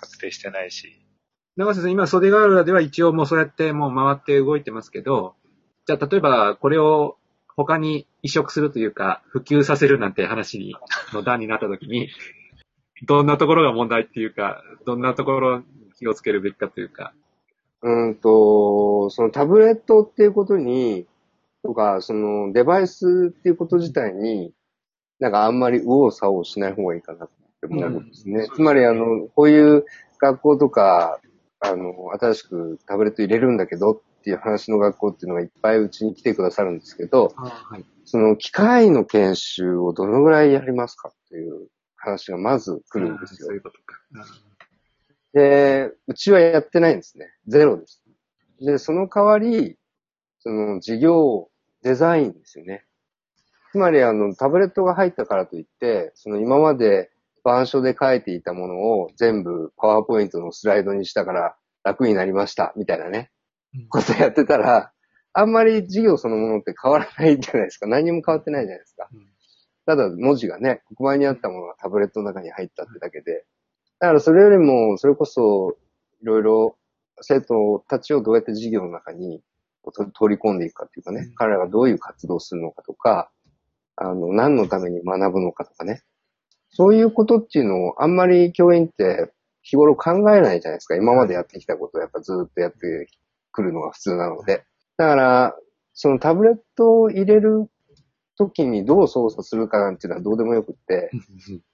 [0.00, 1.00] 確定してないし。
[1.56, 5.34] 長瀬さん、今、袖ヶ浦では一応もうそうやってもう回って動いてますけど、
[5.86, 7.16] じゃあ例えばこれを
[7.56, 10.76] 他に移植するというか、普及させるなんて話に
[11.12, 12.08] の段になった時に、
[13.06, 15.62] どんなところが問題っていうか、どんなところ
[15.98, 17.14] 気をつけるべきかというか。
[17.82, 21.06] うんと、そのタブレットっていうことに、
[21.62, 24.52] とか、そのデバイスっていうこと自体に、
[25.18, 27.28] なんかあんまり右往左往しない方がいいかなっ
[27.60, 28.48] て思うんですね。
[28.54, 29.84] つまり、あの、こういう
[30.18, 31.20] 学校とか、
[31.60, 37.84] あの、新しくタブレット入れるんだけどっていう話の学校っていうのがいっぱいうちに来てくださるんですけど、はい。
[38.04, 43.54] その機械の研修をどのぐらいやりますかっていう話がまず来るんですよそう。
[43.54, 43.96] いうことか。
[45.32, 47.26] で、うちはやってないんですね。
[47.46, 48.02] ゼロです。
[48.60, 49.76] で、その代わり、
[50.40, 51.48] その事業
[51.82, 52.84] デザインですよね。
[53.72, 57.10] つまり、あの、タブレットが入ったからといって、その今まで
[57.44, 63.30] 板書で書いていたものを全部パワーポイントのスライドにしたから楽になりました、みたいなね、
[63.74, 64.92] うんことやってたら、
[65.32, 67.86] あんまり事業そのものって変わらないじゃないですか。
[67.86, 69.08] 何にも変わってないじゃないですか。
[69.12, 69.30] うん
[69.86, 73.44] ただ文字がね、黒板にあったものがタブレットの中に入ったってだけで。
[74.00, 75.76] だからそれよりも、それこそ、
[76.22, 76.76] いろいろ
[77.20, 79.42] 生徒たちをどうやって授業の中に
[79.84, 83.30] と取り込んでいくかっていうかね、うん彼らがどういう活動をするのかとか、
[83.96, 86.02] あの、何のために学ぶのかとかね。
[86.70, 89.32] そういうことっていうのをあんまり教員って
[89.62, 90.96] 日頃考えないじゃないですか。
[90.96, 93.08] 今までやってきたことをやっぱずっとやって
[93.52, 94.64] くるのが普通なので。
[94.96, 95.56] だから、
[95.92, 97.68] そのタブレットを入れる
[98.46, 101.10] 時にどう操作するかなんていうのはどうでもよくって、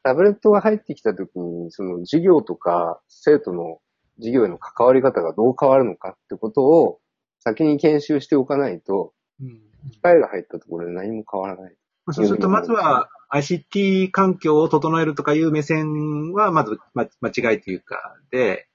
[0.02, 3.78] タブレットが入ってきた時に、その授業とか生徒の
[4.18, 6.98] 授業への関わり方がどう変わるのかってことを
[7.38, 11.76] 先に研修しておかないと、うん機械が入ったところで何も変わらない。
[12.06, 18.68] まあそうすると、まずは ICT 環境を整えるとかいう目線は、まず、ま、間違いというか、で、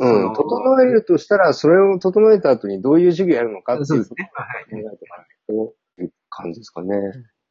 [0.00, 0.32] うん。
[0.34, 4.06] 整えるとしたら、それを整えた後にどういう授業やるのかっていうね。
[4.32, 4.64] はい。
[4.70, 6.94] 考えておかないという感じですかね。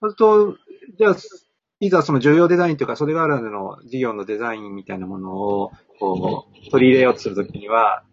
[0.02, 0.58] そうすると、
[0.98, 1.16] じゃあ、
[1.80, 8.04] いざその重要デザインというか、袖ヶ浦での事業のデザインみたいなものを、こう、取り入れようとするときには、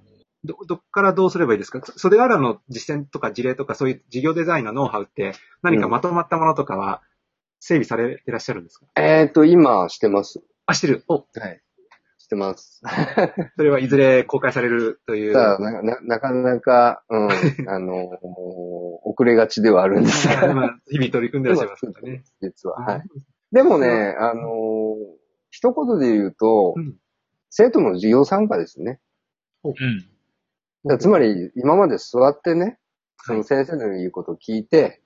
[0.44, 1.80] ど、どっからどうすればいいですか？
[1.84, 7.02] 袖ヶ浦の実践とか事例とか、そういう事業デザインのノウハウって、何かまとまったものとかは、
[7.60, 10.42] 整備されてらっしゃるんですか、えっ、と、今してます。
[10.66, 11.04] あ、してる。
[11.08, 11.62] お、はい。
[12.34, 12.82] してます。
[13.56, 15.32] それはいずれ公開されるという。
[15.32, 17.28] なな、なかなか、うん、
[17.70, 18.10] あの、
[19.04, 20.52] 遅れがちではあるんですが。
[20.52, 22.24] まあ日々取り組んでらっしゃいますからね。
[22.40, 22.76] 実は。
[22.76, 23.02] はい。
[23.52, 26.96] でもね、あのー一言で言うと、うん
[27.56, 28.98] 生徒の授業参加ですね。
[29.62, 30.98] うん。
[30.98, 32.80] つまり、今まで座ってね、
[33.18, 35.00] その先生の言うことを聞いて、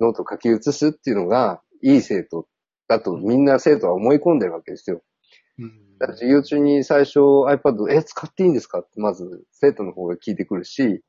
[0.00, 2.48] ノートを書き写すっていうのが、いい生徒
[2.88, 5.02] だとみんな生徒は思い込んでるわけですよ。
[5.58, 8.80] うん授業中に最初 iPad、え、使っていいんですか？
[8.80, 11.02] ってまず生徒の方が聞いてくるし、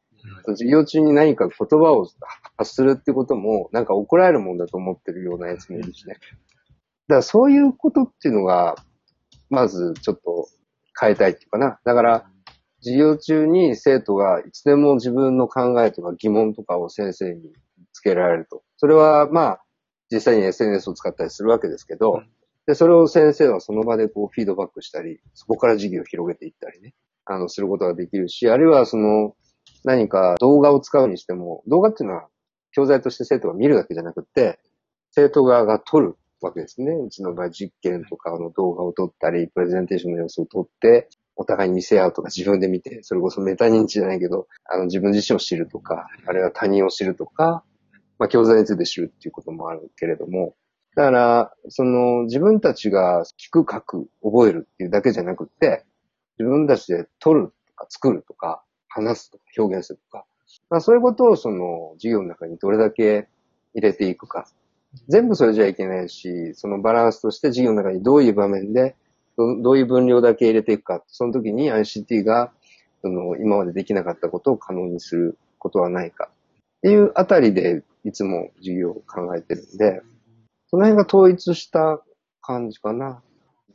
[0.46, 2.08] 授業中に何か言葉を
[2.56, 6.14] 発するってことも、なんか怒られるもんだと思ってるようなやつもいるしね。
[6.14, 6.26] だか
[7.16, 8.76] らそういうことっていうのが、
[9.50, 10.48] まずちょっと
[11.00, 11.80] 変えたいっていうかな。
[11.84, 12.26] だから、
[12.80, 17.52] 授業中に生徒がいつでも自分の考えとか疑問とかを先生に
[17.92, 18.64] つけられると。
[18.78, 19.62] それはまあ、
[20.12, 22.30] 実際に SNS を使ったりするわけですけど、うん
[22.68, 26.94] で、それを先生はその場でこうフィードバックしたり、そこから授業を広げていったりね、
[27.26, 29.36] あの、することができるし、あるいはその、
[29.84, 32.28] 何か動画を使うにしても、動画っていうのは
[32.72, 34.60] 教材として生徒が見るだけじゃなくて、
[35.12, 36.92] 生徒側が撮るわけですね。
[36.92, 47.64] うちの場合実験とかの動画を撮ったり、プレゼンテーションの様子を撮って、お互いに見せ合うとか自分で見て、それこそメタ認知じゃないけど、あの自分自身を知るとか、あるいは他人を知るとか、
[48.18, 50.56] まあ教材について知るっていうこともあるけれども、
[50.96, 55.86] だから、その自分たちが聞く、書く、覚えるっていうだけじゃなくて、
[56.40, 60.26] 自分たちで撮るとか作るとか、話すとか表現するとか、
[60.70, 63.28] まあそういうことをその授業の中にどれだけ
[63.74, 64.48] 入れていくか。
[65.10, 68.96] 全部それじゃいけないし、そのバランスとして授業の中にどういう場面で、
[69.38, 71.04] どどういう分量だけ入れていくか。
[71.08, 72.54] その時に ICT が、
[73.02, 76.30] その今までできなかったことを可能にすることはないか。
[76.78, 80.02] っていうあたりでいつも授業を考えてるんで、
[80.76, 82.02] その辺が統一した
[82.42, 83.24] 感じかな。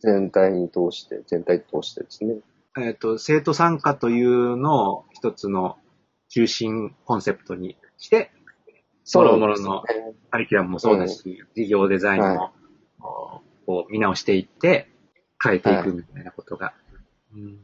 [0.00, 2.40] 全体に通して、全体通してですね。
[2.78, 5.78] えっ、と、生徒参加というのを一つの
[6.28, 8.30] 中心コンセプトにして、
[9.14, 9.82] もろもろの
[10.30, 12.52] カリキュラムもそうだし、事業デザインも、
[12.98, 14.90] はこう見直していって、
[15.42, 16.74] 変えていくみたいなことが。
[17.34, 17.58] うん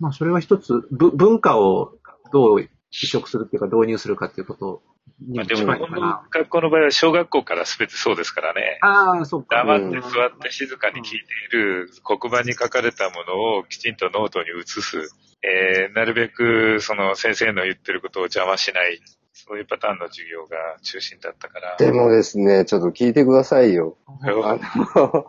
[0.00, 1.92] まあ、それは一つ、ぶ文化を
[2.32, 4.82] どう移植するっていうか導入するかっていうこと
[5.20, 6.22] にもまあでも。
[6.30, 8.78] 学校の場合は小学校から全てそうですからね。
[8.82, 9.64] ああ、そうか。
[9.64, 11.18] 黙って座って静かに聞いてい
[11.56, 15.10] る黒板に書かれたものをきちんとノートに移す。
[15.42, 19.00] えー、なるべくその先生の言ってることを邪魔しない。
[19.34, 21.76] そういうパターンの授業が中心だったから。
[21.78, 23.96] でもですね、ちょっと聞いてくださいよ。
[24.06, 24.58] あ
[24.94, 25.26] の、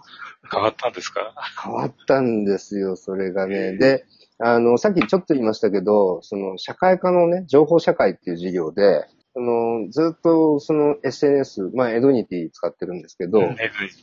[0.52, 1.34] 変わったんですか？
[1.64, 3.78] 変わったんですよ、それがね。
[3.78, 4.06] で、
[4.40, 13.56] あの、さっきちょっと言いましたけど、その、社会科のね、情報社会っていう授業で、その、ずっとその SNS、まあ、エドニティ使ってるんですけど、うん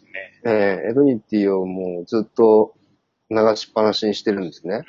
[0.05, 0.40] ね。
[0.45, 2.75] えーエドニティをもうずっと
[3.31, 4.85] 流しっぱなしにしてるんですね。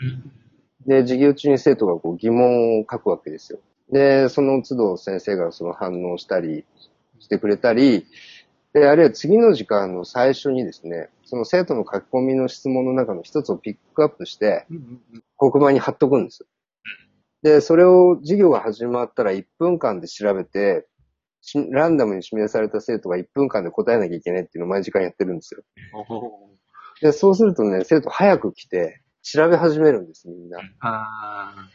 [0.87, 3.59] で、授業中に生徒がこう疑問を書くわけですよ。
[3.91, 6.65] で、その都度先生がその反応したり
[7.19, 8.07] してくれたり、
[8.73, 14.67] で、あるいは次の時間の最初にですね、その生徒の書き込みの質問の中の一つをピックアップして、
[15.37, 16.45] 黒板に貼っとくんです。
[17.41, 20.89] で、それを授業が始まったら1分間で調べて、
[21.39, 25.63] しランダムに指名された生徒が1分間で答えなきゃいけないっていうのを毎時間やってるんですよ。
[27.01, 30.59] で、そうするとね、生徒早く来て、調べ始めるんです、みんな。
[30.81, 31.69] あ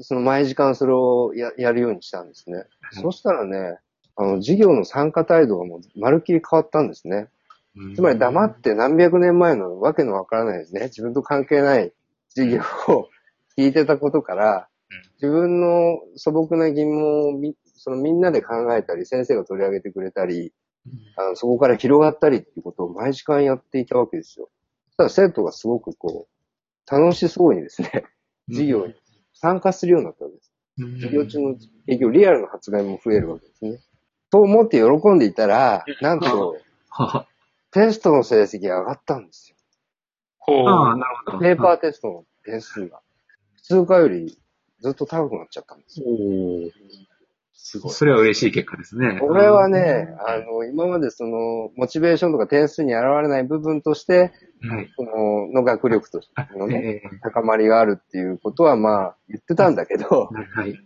[0.00, 2.64] その毎時間それをややるようにしたんですね。
[2.90, 3.78] そしたらね、
[4.16, 7.28] あの、授業の参加態度がもうまるっきり変わったんですね。
[7.76, 10.84] ーつまり黙って何百年前のわけのわからないですね。
[10.84, 11.92] 自分と関係ない
[12.30, 13.08] 授業を
[13.56, 20.52] 聞いてたことからうん、自分の素朴な疑問をみそのみんなで考えたり、先生が取り上げてくれたり、
[21.16, 24.50] あのそこから広がったりっていうことを毎時間やっていたわけですよ。
[24.98, 28.04] ただ生徒がすごくこう、楽しそうにですね、
[28.50, 28.94] 授業に
[29.32, 30.52] 参加するようになったわけです。
[30.96, 31.54] 授業中の
[31.86, 33.78] 結局リアルの発言も増えるわけですね。
[34.30, 36.58] と思って喜んでいたら、なんと、
[36.90, 37.26] は
[37.72, 39.54] テストの成績が上がったんです
[40.38, 40.68] ほう。
[40.68, 41.38] ああ、なるほよ。
[41.38, 41.44] ど。
[41.44, 43.00] ペーパーテストの点数が。
[43.56, 44.38] 普通科より
[44.80, 46.06] ずっと高くなっちゃったんですよ。
[47.52, 47.92] すごい。
[47.92, 49.18] それは嬉しい結果ですね。
[49.20, 54.90] これはね、あの、今までその、モチベーションとか点数に現れない部分として、はい。
[54.96, 60.78] その、の学力としてのね、ええ高まりがあるっていうことはまあ言ってたんだけど、はい。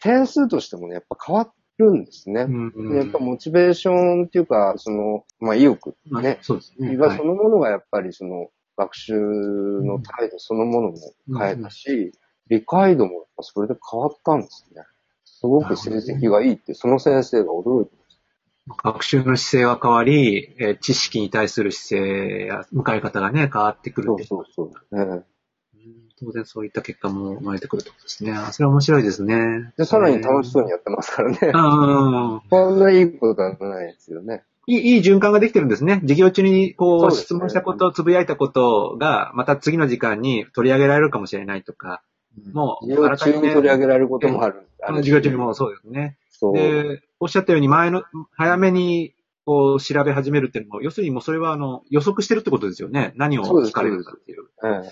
[0.00, 1.42] 点数としてもね、やっぱ変わ
[1.78, 2.42] るんですね。
[2.42, 6.96] うんやっぱモチベーションっていうか、その、まあ意欲まあね、そうですね。
[6.96, 10.96] がそのものがやっぱりその、学習の態度そのものも
[11.38, 12.12] 変えたし、
[12.48, 14.82] 理解度もそれで変わったんですね。
[15.24, 17.92] すごく成績がいいって、その先生が驚いて
[18.76, 24.96] 学習の姿勢は変わり、えー知識に対する姿勢や向かい方がね、変わってくるそうそうそう。
[24.96, 25.24] ね、うん
[26.20, 28.32] 当然そういった結果も生まれてくるってことですね。
[28.32, 29.72] あそれは面白いですね。
[29.76, 31.38] で、さらに楽しそうにやってますからね。
[31.54, 34.42] ああ、 こんないいことはないですよね。
[34.66, 36.00] いい、いい循環ができてるんですね。
[36.02, 42.02] 授業中に、こう、質問したこと、つぶやいたことが、また次の時間に取り上げられるかもしれないとか、
[42.52, 44.68] もう、授業中に取り上げられることもある。
[44.86, 46.18] あの授業中にもそうですね。
[46.30, 46.54] そう。
[46.54, 49.14] で、おっしゃったように前の、早めに、
[49.46, 53.14] こう、調べ始めるっていうのも、要するにもうそれは、あの、予測してるってことですよね。
[53.16, 54.44] 何を聞かれるかっていう。
[54.64, 54.90] ええ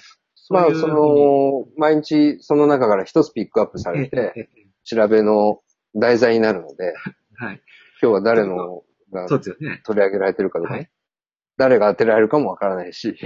[0.50, 4.48] まあ、その、毎日その中から一つピックアップされて、
[4.84, 5.60] 調べの
[5.94, 6.94] 題材になるので、
[7.34, 7.60] はい。
[8.00, 8.82] 今日は誰の
[9.12, 9.80] がそうですよね。
[9.84, 10.90] 取り上げられてるかとかね、はい
[11.58, 13.16] 誰が当てられるかもわからないし、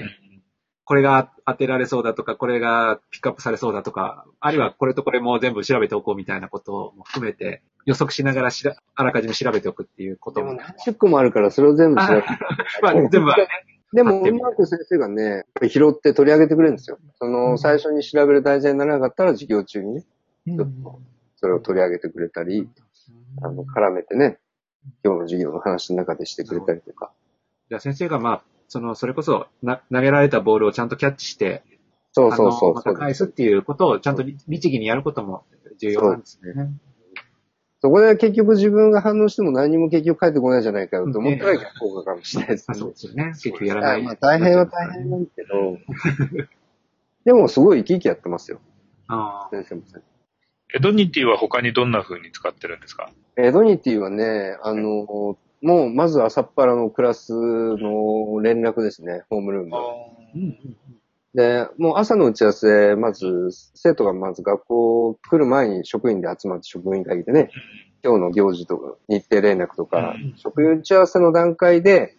[0.84, 10.48] これが当てられそうだとか、これがピックアップされそうだとか、あるいはこれとこれも全部調べておこうみたいなことも含めて、予測しながらしらあらかじめ調べておくっていうことも。
[10.48, 12.28] でも何十個もあるからそれを全部調べて。
[12.82, 13.48] まあ、全部はね。
[13.92, 16.98] でも、うまく先生がね、拾って取り上げてくれるんですよ。
[17.18, 20.04] その、最初に調べる題材にならなかったら授業中にね、
[20.46, 21.00] ちょっと
[21.36, 22.68] それを取り上げてくれたり、
[23.42, 24.38] あの、絡めてね、
[25.04, 27.12] 今日の授業の話の中でしてくれたりとか。
[27.68, 31.64] じゃあ先生がまあ、その、それこそな、投げられたボールをちゃんとキャッチして、
[32.12, 35.44] そうそうそうまた返すっていうことをちゃんと律律儀にやることも
[35.78, 36.70] 重要なんですね。
[37.82, 42.78] そこで結局自分が反応しても何にも結局返ってこないじゃないかと思ったら逆効果かもしれないですあね。
[42.78, 43.24] そうですよね。
[43.32, 44.02] 結局やらない。
[44.02, 45.78] まあ大変は大変なんですけど、
[47.24, 48.60] でもすごい生き生きやってますよ、
[49.08, 50.02] あ先生も先
[50.74, 53.10] Ednity は他にどんな風に使ってるんですか？
[53.36, 53.46] 生。
[53.48, 59.76] Ednity はね、あの、もうまず朝っぱらのクラスの連絡ですね、ホームルーム。
[60.34, 60.56] うん
[61.34, 67.50] で、もう朝の打ち合わせ、まず、生徒がまず学校来る前に職員で集まって職員会議でね、
[68.02, 72.16] 今日の行事とか日程連絡とか、職員打ち合わせの段階で、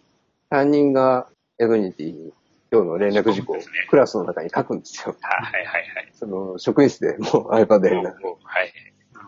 [0.48, 1.28] 担任が
[1.58, 2.32] Ednity に
[2.70, 3.56] 今日の連絡事項を
[3.90, 5.14] クラスの中に書くんですよ。
[5.20, 6.10] はいはいはい。
[6.14, 8.12] その職員室でもう iPad で連絡。
[8.42, 8.72] はい。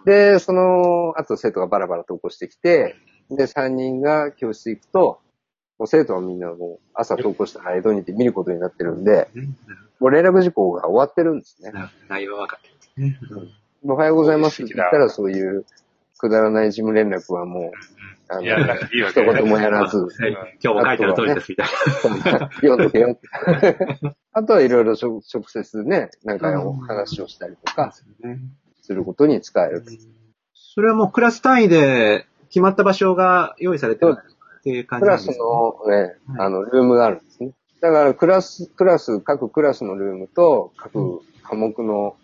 [0.06, 2.96] で、その後生徒がバラバラと起こしてきて、
[3.30, 5.20] で、3人が教室行くと、
[5.84, 9.56] もう生徒はみんなもう朝投稿したらエドニティ見ることになってるんで、うん。
[10.00, 11.72] もう連絡事項が終わってるんですね。
[11.72, 12.68] な内容は分かって
[13.02, 13.06] る。
[13.06, 13.10] ん。
[13.10, 13.40] ですね。
[13.84, 14.62] おはようございます。
[14.62, 15.66] って言ったらそういう
[16.16, 17.72] くだらない事務連絡はも
[18.30, 20.58] う、あの、やらなくていいわ一言もやらず、はい。
[20.62, 21.64] 今日も書いてある通りですみた
[22.30, 22.48] いな。
[22.62, 23.76] 読んどけよって。
[24.32, 27.92] あとはいろいろ直直接ね、なんかお話をしたりとか
[28.80, 29.84] することに使える。
[30.54, 34.16] それはもうクラス単位で決まった場所が用意されてる
[34.64, 35.44] っていう感じクラスなんですね。
[35.44, 35.96] のね、
[36.38, 37.52] はいあの、ルームがあるんですね。
[37.82, 42.16] だから、クラス、クラス、各クラスのルームと、各科目の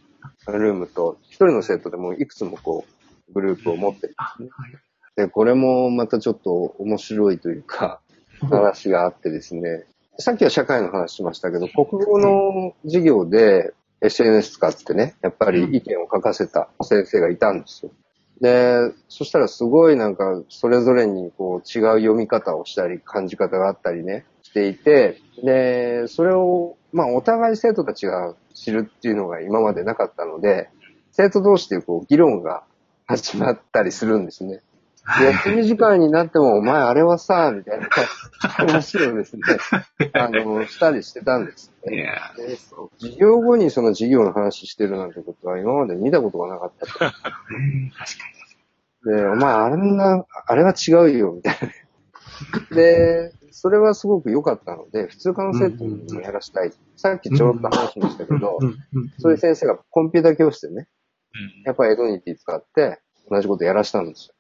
[0.46, 2.86] ルームと、一人の生徒でもいくつもこ
[3.28, 4.80] う、グループを持ってるんですね。
[5.16, 8.00] で、これもまたちょっと面白いというか、
[8.40, 9.84] 話があってですね、
[10.18, 17.92] さっきは社会の話しましたけど、国語の授業で SNS 使ってね、やっぱり意見を書かせた先生がいたんですよ。
[18.40, 30.70] で、そしたらすごいなんか、それぞれにこう違う読み方をしたり、感じ方があったりね、していて、で、それを、まあお互い生徒たちが知るっていうのが今までなかったので、
[31.12, 32.64] 生徒同士でこう議論が
[33.06, 34.60] 始まったりするんですね。
[35.18, 37.88] で休み時間になっても、お前あれはさ、みたいな
[38.40, 39.42] 話をですね、
[40.12, 42.12] あの、したりしてたんですいね。
[42.98, 46.92] 授業後にその授業の話してるなんてことは今まで見たことがなかったと。
[46.92, 47.20] 確か
[49.04, 51.56] で、お前あれな、あれは違うよ、みたい
[52.70, 52.76] な。
[52.76, 56.72] で、それはすごく良かったので、普通科の生徒にもやらしたい。
[56.96, 58.58] さっきちょろっと話しましたけど、
[59.18, 60.88] そういう先生がコンピューター教室でね、
[61.34, 64.34] うんやっぱりエドニティ使って同じことやらしたんですよ。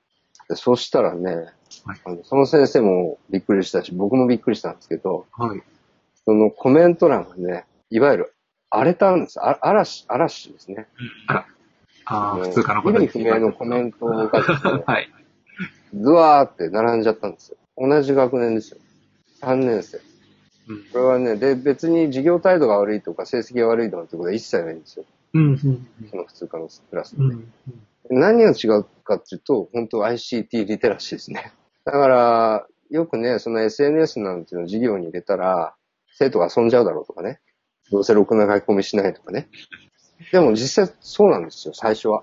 [0.50, 1.36] でそしたらね、
[1.84, 5.62] はいあのその先生もびっくりしたし、僕もびっくりしたんですけど、はい。
[6.24, 8.34] そのコメント欄がね、いわゆる
[8.68, 9.40] 荒れたんです。
[9.40, 10.88] あ嵐、嵐ですね。
[11.28, 11.46] あ
[12.04, 15.08] あ、もう普通科の意味不明のコメントがですね、 はい。
[15.94, 17.56] ズワーって並んじゃったんですよ。
[17.76, 18.78] 同じ学年ですよ。
[19.42, 19.98] 3年生。
[19.98, 25.04] うんこれはね、で、別に授業態度が悪いとか成績が悪いとかってことは一切ないんですよ。
[25.34, 27.22] うんうんその普通科のクラスで。
[27.22, 27.52] うんうん
[28.10, 31.52] 何が違うかっていうと、本当 ICT リテラシーですね。
[31.84, 35.74] だから、よくね、その SNS なんていうのを授業に入れたら、
[36.12, 37.40] 生徒が遊んじゃうだろうとかね。
[37.90, 39.48] どうせろくな書き込みしないとかね。
[40.32, 42.22] でも実際そうなんですよ、最初は。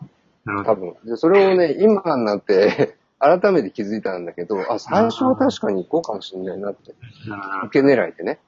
[0.66, 0.96] 多分。
[1.06, 6.94] で、それをね、今になって、 改めて気づいたんだけど、あ、最初は確かにこうかもしれないなって。
[7.66, 8.40] 受け狙いでね。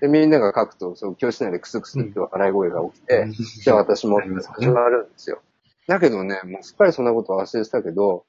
[0.00, 3.28] で、みんなが書くと、そう、教室内でクスクスって笑い声が起きて、
[3.62, 4.28] じゃあ私も始
[4.68, 5.40] まるんですよ。
[5.88, 8.26] だけどね、もうすっかりそんなこと忘れてたけど、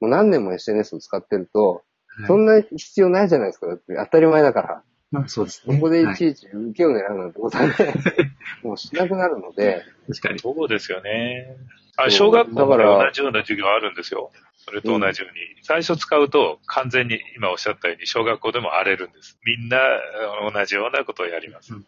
[0.00, 1.82] もう何年も SNS を使ってると、
[2.26, 3.66] そんな必要ないじゃないですか。
[3.66, 4.82] だって当たり前だから。
[5.10, 5.74] まあそうですね。
[5.74, 7.74] ここでいはいちいち受けを狙うなんてことはね、
[8.64, 10.38] もうしなくなるので、確かに。
[10.38, 11.56] そうですよね。
[11.96, 14.32] あ、そう小学校から同じような授業あるんですよ。
[14.56, 15.62] それと同じように。
[15.62, 19.38] 最初使うと完全に今おっしゃったように小学校でも荒れるんです。
[19.44, 21.74] みんなあ同じようなことをやります。
[21.74, 21.86] うんうん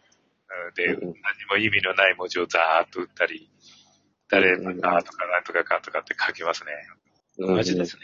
[0.75, 1.13] で、うん何
[1.49, 3.49] も意味のない文字をザーッと打ったり、
[4.29, 6.71] 誰だかとかなんとかかんとかって書きますね。
[7.39, 8.01] うんマジですね。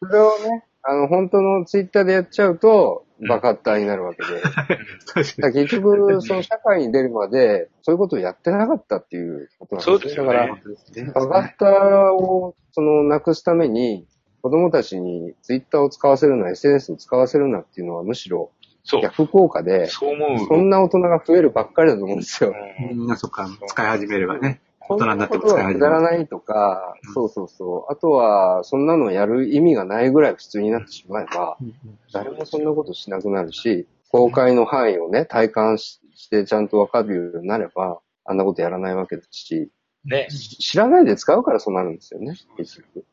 [0.00, 4.40] それをね、あの、本当のツイッターでやっちゃうと、うんバカッターになるわけで。
[4.40, 4.66] だか
[5.12, 9.98] 確から結局、その社会に出るまで、そういうことをやってなかったっていうことなんですね。
[9.98, 10.32] そうですよね
[11.08, 14.06] だから、バカッターを、その、なくすために、
[14.40, 18.50] 子供たちにツイッターを使わせるな、SNS を使わせるなっていうのはむしろ
[18.84, 19.02] そう。
[19.02, 20.46] 逆効果で、そう思う。
[20.46, 22.54] そんな大人が増えるばっかりだと思うんですよ。
[22.80, 24.60] うんみんなそっか、使い始めればね。
[24.94, 25.80] 大人になっても使い始める。
[25.80, 27.92] らないとかうん、そうそうそう。
[27.92, 31.58] あとは、そんなのやる意味がないぐらい普通になってしまえば、
[32.12, 39.70] 誰もそんなことしなくなるし、公開の範囲をね、体感ししてちゃんとわかるようになれば、あんなことやらないわけですし、
[40.04, 40.28] ね。
[40.30, 43.04] 知らないで使うからそうなるんですよね、結局。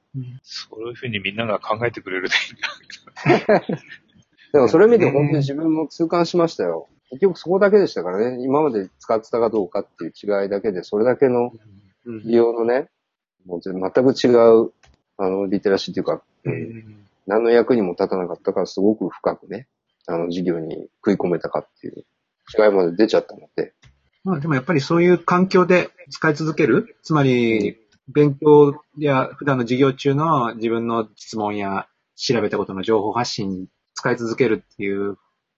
[0.43, 3.59] そういうふうにみんなが考えてくれるといいな。
[4.53, 6.87] でもそれ見て本当に自分も痛感しましたよ。
[7.09, 11.51] 結局そこだけでしたからね、今まで使ってたかどうかっていう違いだけで、それだけの
[12.07, 12.23] うん。
[12.23, 12.87] 利用のね、
[13.45, 14.27] もう全く違
[14.65, 14.71] う、
[15.17, 17.05] あの、リテラシーっていうか、うん。
[17.27, 19.67] 何の役にも立たなかったから、すごく深くね、
[20.07, 22.05] あの、授業に食い込めたかっていう
[22.57, 23.73] 違いまで出ちゃったので、
[24.23, 26.97] まあでもやっぱりそういう環境で使い続ける。
[27.03, 27.77] つまり、
[28.09, 35.17] 勉強や普段の授業中の自分の質問や調べたことの情報発信に使い続けるっていう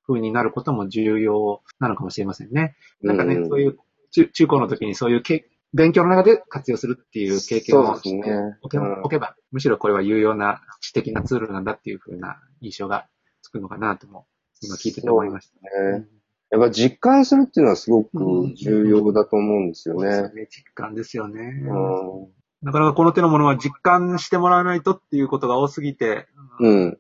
[0.10, 2.76] 風になることも重要なのかもしれませんね。
[3.02, 3.78] なんかね、うんそういう
[4.12, 13.06] 中中高の時にそういうけ勉強の中で活用するっていう経験をそうですねおけうんおけば、むしろこれは有用な知的なツールなんだっていう風な印象が
[13.44, 14.26] つくのかなとも、
[14.62, 15.92] 今聞いてて思いました。
[15.98, 16.08] ね。
[16.52, 18.10] やっぱ実感するっていうのはすごく
[18.56, 20.24] 重要だと思うんですよね。
[20.34, 20.48] ね。
[20.50, 21.64] 実感ですよね。
[21.68, 26.28] うんなかなかこの手のものは実感してもらわないとっていうことが多すぎて、
[26.60, 26.98] うん。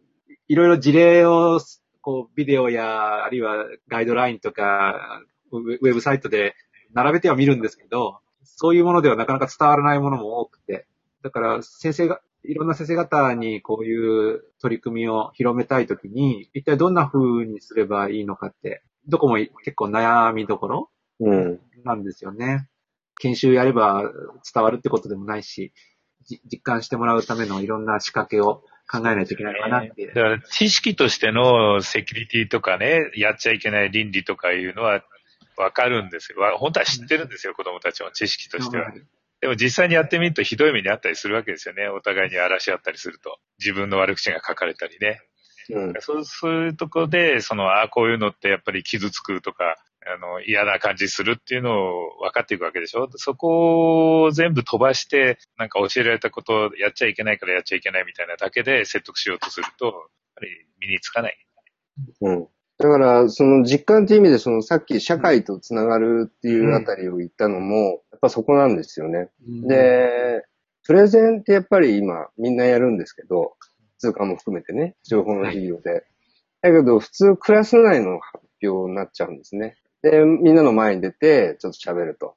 [0.48, 1.60] いろいろ事例を、
[2.02, 5.22] こう、ビデオや、あるいはガイドラインとか、
[5.52, 6.56] ウェブサイトで
[6.94, 10.88] 並べては見るんですけど、そういうものではなかなか伝わらないものも多くて、
[11.24, 20.90] だから先生が、いろんな先生方にこういう取り組みを広めたいときに、一体どんな風にすればいいのかって、どこも結構悩みどころ
[21.20, 21.60] うん。
[21.84, 22.70] なんですよね。
[23.20, 24.04] 研修やれば
[24.54, 25.74] 伝わるってことでもないし、
[26.24, 30.14] じ実感してもらうためのいろんな仕掛けを考えないといけないのかなっていう。
[30.14, 35.04] だから知識としてのセキュリティとかね、やっちゃいけない倫理とかいうのは
[35.58, 36.40] わかるんですよ。
[36.40, 38.92] わ本当は知ってるんですよ、子供たちも知識としては。
[39.42, 41.88] でも実際にやってみるとひどい目にあったりするわけですよね。
[41.88, 43.38] お互いに荒らし合ったりすると。
[43.60, 45.22] 自分の悪口が書かれたりね。
[45.70, 45.94] うん。
[46.00, 53.10] そうそういうところで、その、ああ、こういうのってやっぱり傷つくとか、あの、嫌な感じするっていうのを分かっていくわけでしょ？
[53.16, 59.94] そこを全部飛ばして、なんか教えられたことをやっちゃいけないからやっちゃいけないみたいなだけで説得しようとすると、やっ
[60.36, 61.38] ぱり身につかない。
[62.22, 62.48] うん。
[62.78, 69.30] だから、その実感っていう意味で、そのさっき社会とつながるっていうあたりを言ったのも、やっぱそこなんですよね。
[69.68, 70.46] で、
[70.86, 73.58] プレゼンってやっぱり今みんなやるんですけど、
[73.98, 76.06] 通貨も含めてね、情報の授業で。
[76.62, 79.76] だけど、普通クラス内の発表になっちゃうんですね。
[80.02, 82.36] で、みんなの前に出て、ちょっと喋ると。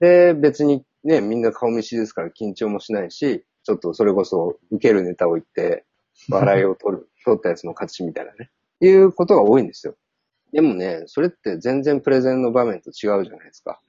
[0.00, 5.84] で、別にね、みんな顔見知りですから緊張もしないし、ちょっとそれこそ受けるネタを言って、
[6.28, 8.50] 笑いを取る、 取ったやつの勝ちみたいなね。
[8.80, 9.96] いうことが多いんですよ。
[10.52, 13.80] でもね、それって全然プレゼンの場面と違うじゃないですか。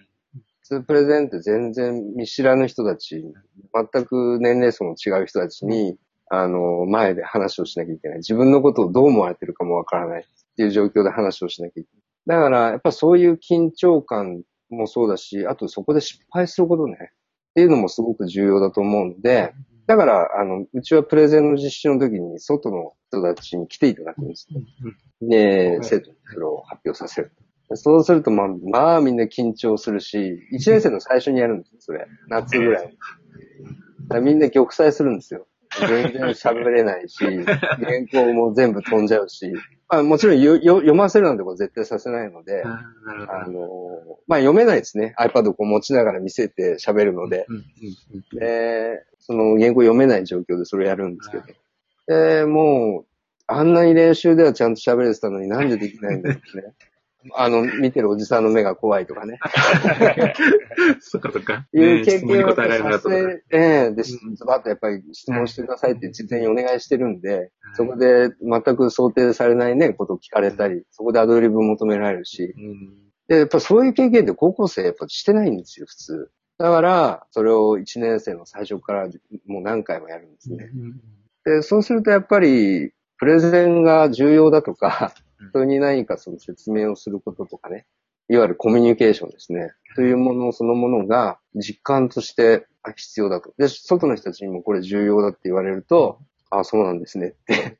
[0.61, 3.23] 普通プレゼンって全然見知らぬ人たち、
[3.73, 5.97] 全く年齢層の違う人たちに、
[6.29, 8.17] あの、前で話をしなきゃいけない。
[8.17, 12.03] 自分のことをどう思われてるかもわからないっていう状況で話をしなきゃいけない。
[12.29, 16.95] だから、やっぱそういう緊張感もそうだし、あとそこで失敗することね。
[17.01, 19.51] っていうのもすごく重要だと思うので、
[19.87, 24.61] だから、あの、うちはプレゼンの実習の時に外の人たちに来ていただくんですね。
[25.27, 27.31] で、生徒にそれを発表させる。
[27.73, 32.05] そうすると、まあ、まあみんな緊張するし、1年生の最初にやるんですよ、それ。
[32.27, 32.95] 夏ぐらい
[34.21, 35.47] みんな玉砕するんですよ。
[35.79, 39.51] 全然喋れないし、原稿も全部飛んじゃうし、
[39.89, 45.15] まあ、もちろんよよ読ませるなんてこと絶対させないので、あの、まあ読めないですね。
[45.17, 47.47] iPad をこう持ちながら見せて喋るので。
[48.33, 51.43] で、その原稿読めない状況でそれやるんですけど。
[52.07, 53.05] で、もう、
[53.47, 56.73] あんなに練習ではちゃんと喋れてたのになんでできないんだろうね。
[57.33, 59.39] あの、見てるおじさんの目が怖いとかね。
[61.01, 61.67] そっかそっか。
[61.73, 62.55] いう経験を。
[62.55, 76.31] させ、ええで、ズバッとやっぱり質問してくださいって事前にお願いしてるんで、そこで全く想定されないね、ことを聞かれたり、そこでアドリブ求められるし、うんで、やっぱそういう経験って高校生やっぱしてないんですよ、普通。
[76.57, 79.07] だから、それを1年生の最初から
[79.45, 80.69] もう何回もやるんですね。
[81.45, 87.85] で、そうするとやっぱり、プレゼンが重要だとかうん、人に何かその説明をすることとかね、
[88.29, 89.71] いわゆるコミュニケーションですね。
[89.95, 93.53] というものそのものが実感としてあ必要だと。
[93.57, 96.19] で、外の人たちにもこれ重要だって言われると、
[96.51, 97.77] あ、そうなんですねって。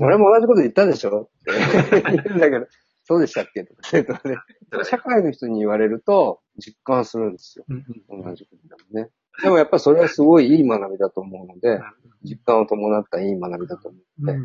[0.00, 2.66] 俺も同じこと言ったでしょって言うんだけど、
[3.04, 3.74] そうでしたっけと
[4.14, 4.36] かね。
[4.84, 7.64] 社会の人に言われると実感するんですよ。
[7.68, 9.10] うんうん同じことだもんね。
[9.42, 11.80] でもやっぱそれはすごいいい学びだと思うので、
[12.22, 14.38] 実感を伴ったいい学びだと思うので、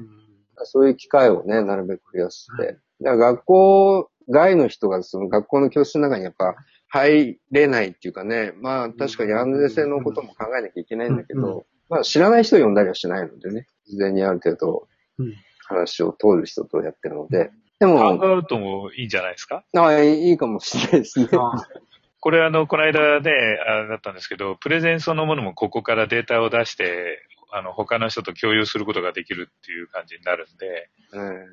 [0.66, 2.78] そういう機会をね、なるべく増やして。
[3.02, 6.56] だから学校外の人がその学校の教室の中にやっぱ
[6.90, 11.42] 入れないっていうかね、まあ確かに安全性のことも考えなきゃいけないんだけうん。
[11.42, 14.88] ど、まあ知らない人を呼んだりはしないのでね、事前にある程度
[15.20, 15.34] うん。
[15.70, 19.64] 話を通る人とやってるので、でハンも、ガーアウトもいいんじゃないですか？
[19.76, 21.28] あいいかもしれないですね。
[21.34, 21.52] あ
[22.20, 23.32] これあの、この間ね、
[23.68, 27.20] あだったんですけど、プレゼンそのものもここからデータを出して、
[27.52, 31.46] あの、他の人と共有することができるっていう感じになるんで、うん。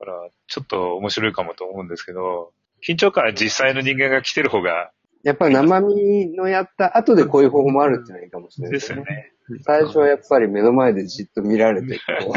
[0.00, 2.52] だから、ちょっと面白いかもと思うんですけど、
[2.86, 4.92] 緊張感は実際の人間が来てる方が、
[5.22, 9.32] やっぱり生身のやった後でこういう方法もあるっていうのはいいかもしれないですよね。
[9.62, 12.36] 最初はやっぱり目の前でじっと見られて、こう、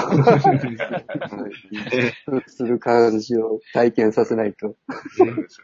[2.50, 4.76] する感じを体験させないと。
[5.16, 5.62] そうです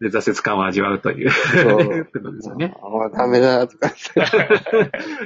[0.00, 0.08] ね。
[0.08, 1.30] で、挫折感を味わうという。
[1.30, 2.04] そうで
[2.42, 2.76] すよね。
[2.80, 3.92] ああ、ダメだとか。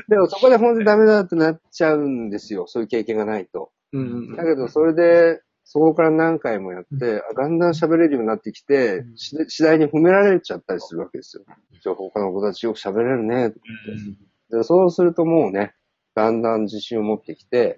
[0.08, 2.66] でもそこで本当にダメだってなっちゃうんですよ。
[2.66, 3.72] そういう経験がないと。
[3.92, 11.44] うんだけどそれで、そこから何回もやって、あだんだん喋れるようになってきて、し次第に褒められちゃったりするわけですよ。
[11.82, 13.60] じゃあ他の子たちよく喋れるね、って。
[14.50, 15.74] でそうするともうね、
[16.14, 17.76] だんだん自信を持ってきて、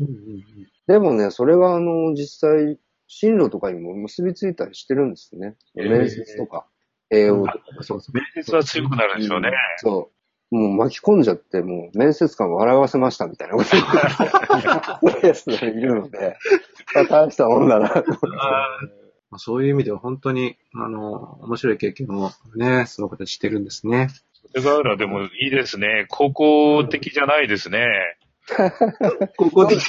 [0.87, 5.57] でもね、それがあの、実際、進路とかにも結びついたりしてるんですよね。
[5.75, 6.67] 面接とか、
[7.11, 7.61] 栄養とか。
[7.83, 9.51] そうです面接は強くなるんでしょうね。
[9.77, 10.14] そう。
[10.55, 16.37] もう巻き込んじゃって、もう面接官笑わせましたみたいなこと言ってるやつがいるので、
[16.95, 18.05] あ大したもんだな。
[19.33, 24.11] あそういう意味では本当に、あの、面白い経験をね、その子たちしてるんですね。
[24.55, 26.07] 手が浦でもいいですね。
[26.09, 27.89] 高校的じゃないですね。
[29.37, 29.81] 高校的、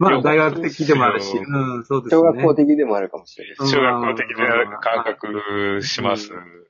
[0.00, 2.20] まあ大学的でもあるし、うん、そうですね。
[2.20, 3.68] 小学校的でもあるかもしれない。
[3.68, 6.32] 小学校的な感覚します。
[6.32, 6.66] うん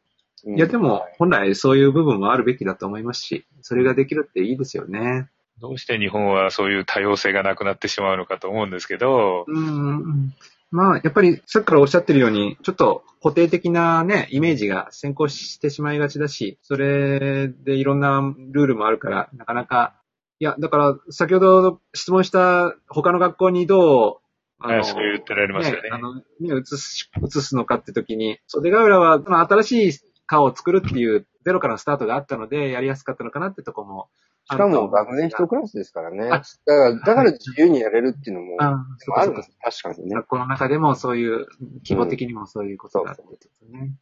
[0.46, 5.28] いや、でも、本来そういう部分もあるべきだと思いますし、それができるっていいですよね。
[5.60, 10.34] どうして日本はそういう多様性がなくなってしまうのかと思うんですけど、うん。
[10.70, 19.94] まあ、やっぱり、さっきからおっしゃってるように、ちょっと固定的なね、イメージが先行してしまいがちだし、それでいろんなルールもあるから、なかなか、
[20.38, 24.26] いや、だから、先ほど質問した他の学校にどう、
[24.58, 29.92] あはいそう言ってられますよねあの、ね、移す、移すのかって時に、袖ヶ浦は、新しい
[30.26, 34.08] 科を作るっていうゼロからのスタートがあったので、やりやすかったのかなってとこも
[34.48, 36.28] しかも学年一クラスですからね。
[36.28, 39.82] だから、だから自由にやれるっていうのも、あるんそうかです。
[39.82, 40.14] 確かにね。
[40.14, 41.46] 学校の中でもそういう、
[41.84, 43.92] 規模的にもそういうことがあってですね。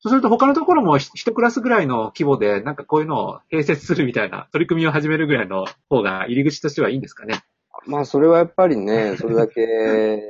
[0.00, 7.42] そうすると他のところも一クラスぐらいの規模で、なんかこういうのを併設するみたいな取り組みを始めるぐらいの方が入り口としてはいいんですかね。
[7.86, 10.22] まあ、それはやっぱりね、それだけ、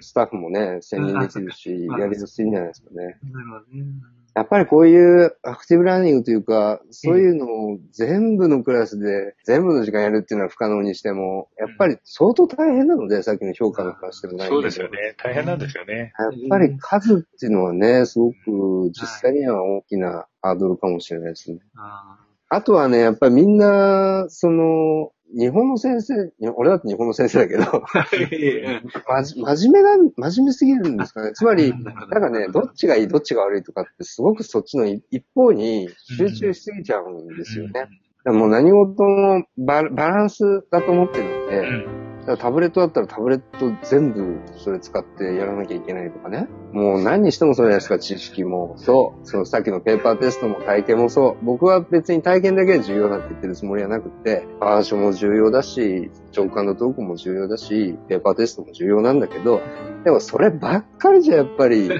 [0.00, 3.18] スタッフもね、専任できるし、やりやすいんじゃないですかね。
[3.32, 4.19] なるほどね。
[4.34, 15.14] やっぱりこういうアクティブラーニングというか、そういうのを全部のクラスで全部の時間やるっていうのは不可能にしても、やっぱり相当大変なので、さっきの評価の話でもないんそうですよね。
[15.22, 16.12] 大変なんですよね。
[16.18, 21.58] やっぱり数っていうのはね、すごく実際には大きなハードルかもしれないですね。
[21.76, 22.16] あ
[22.52, 26.14] あとはね、やっぱりみんな、その、日本の先生、
[26.56, 31.32] 俺だって日本の先生だけど、ーまじ、真面目なん、真面目すぎるんですかね。
[31.32, 37.72] つまり、なんかね、どっちがいい、どっちが悪いとかって、すごくそっちの一方に集中しすぎちゃうんですよね。
[37.72, 37.88] だか
[38.24, 46.46] らもう何事もババランスだと思ってるので、うんだからタブレットだったらタブレット全部それ使ってやらなきゃいけないとかね。
[46.72, 49.26] もう何にしてもそうじゃないですか、知識もそう。
[49.26, 51.44] そのさっきのペーパーテストも体験もそう。
[51.44, 59.60] 僕は別に体験だけが重要だって言ってるつもりはなくて、パーションも重要だし、直感のトークも重要だし、ペーパーテストも重要なんだけど、
[60.04, 61.98] でもそればっかりじゃやっぱり、 ね、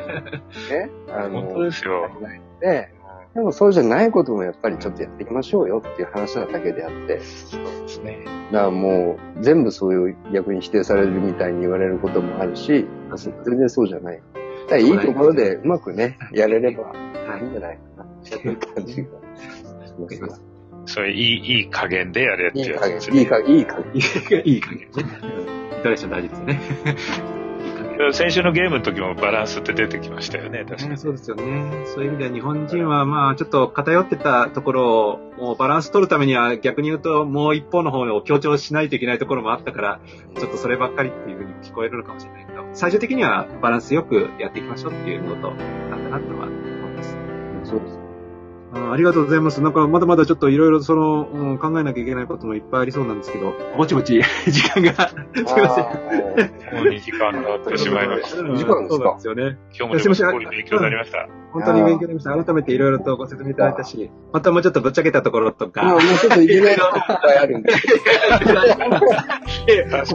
[1.08, 2.08] あの、本当ですよ。
[2.60, 2.94] で、
[3.34, 8.24] でもそうじゃないこともやっぱりちょっとやっていきましょうよっていう話なだけであって、そうですね。
[8.50, 12.86] だからもう全部そういう逆に否定されるみたいに言われることもあるし、
[13.44, 14.22] 全然そうじゃない。
[14.68, 16.92] だいいところでうまくね、やれれば
[17.38, 18.06] いいんじゃないかな。
[18.22, 19.08] そういう感じがし
[19.98, 20.38] ますが。
[20.86, 23.20] それいい、いい加減でやれっていい加減、やつですね。
[23.20, 24.42] いい加減、いい加減。
[24.44, 24.88] いいいい加減ね。
[25.78, 26.60] イタレーション大事ですよね。
[28.12, 30.90] 先週のゲームの時もバランスって出てきましたよね、確かに。
[30.90, 31.86] ねそうですよね。
[31.86, 40.00] そういう意味では日本人はまあちょっと偏ってたところをもうバランス取るためには逆に言うともう一方の方を強調しないといけないところもあったから、
[40.38, 47.16] ちょっとそればっかりっていうふうに聞こえるのかもしれないけど、最終的にはバランスよくやっていきましょうっていうことなんだなとは思います。
[47.64, 47.99] そうです。
[48.72, 49.60] あありがとうございます。
[49.62, 55.84] なんか、まだまだちょっといろいろその、うん考えなきゃいけないこともいっぱいありそうなんですけど、ぼちぼち 時間が、すいません。
[55.84, 55.90] も
[56.82, 58.42] う2時間経ってしまいました。
[58.42, 58.96] 二時間ですか？
[58.96, 59.58] そうなんですよね。
[59.76, 61.26] 今日もでもすごい勉強になりました。
[61.52, 62.44] 本当に勉強になりました。
[62.44, 67.72] 改めていろいろとご説明いただいたし、またもうちょっとぶっちゃけたところとまあ、もか、うちょっといけないこといっぱいあるんで。
[67.72, 67.78] こ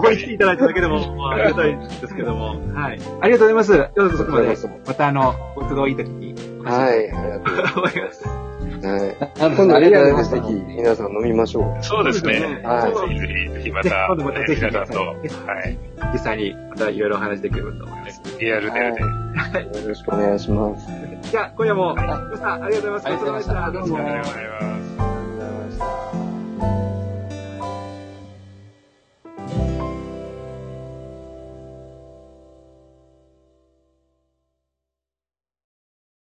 [0.01, 0.99] こに来ていただいただけでも、
[1.29, 2.99] ありがたいですけども、はい。
[3.21, 3.89] ありがとうございます。
[3.95, 4.55] どうぞそこまで
[4.87, 6.33] またあの、ご都合いい時に、
[6.65, 8.27] はい、ありがとう思います。
[8.27, 9.55] はい。
[9.55, 11.83] 今度リアルでぜひ皆さん飲みましょう。
[11.83, 12.61] そうですね。
[12.63, 15.15] はいぜひぜひ、ぜひまた、ね今度またぜひ皆さんと、は
[15.61, 15.77] い。
[16.13, 18.21] 実際にまたいろいろお話できればと思います。
[18.39, 20.87] リアルで、よろしくお願いします。
[21.31, 23.25] じゃあ、今夜も、皆さんありがとうございます。
[23.25, 23.71] ごちそうさまでした。
[23.71, 23.97] どうも。
[23.97, 24.47] ありがとうござい
[26.09, 26.24] ます。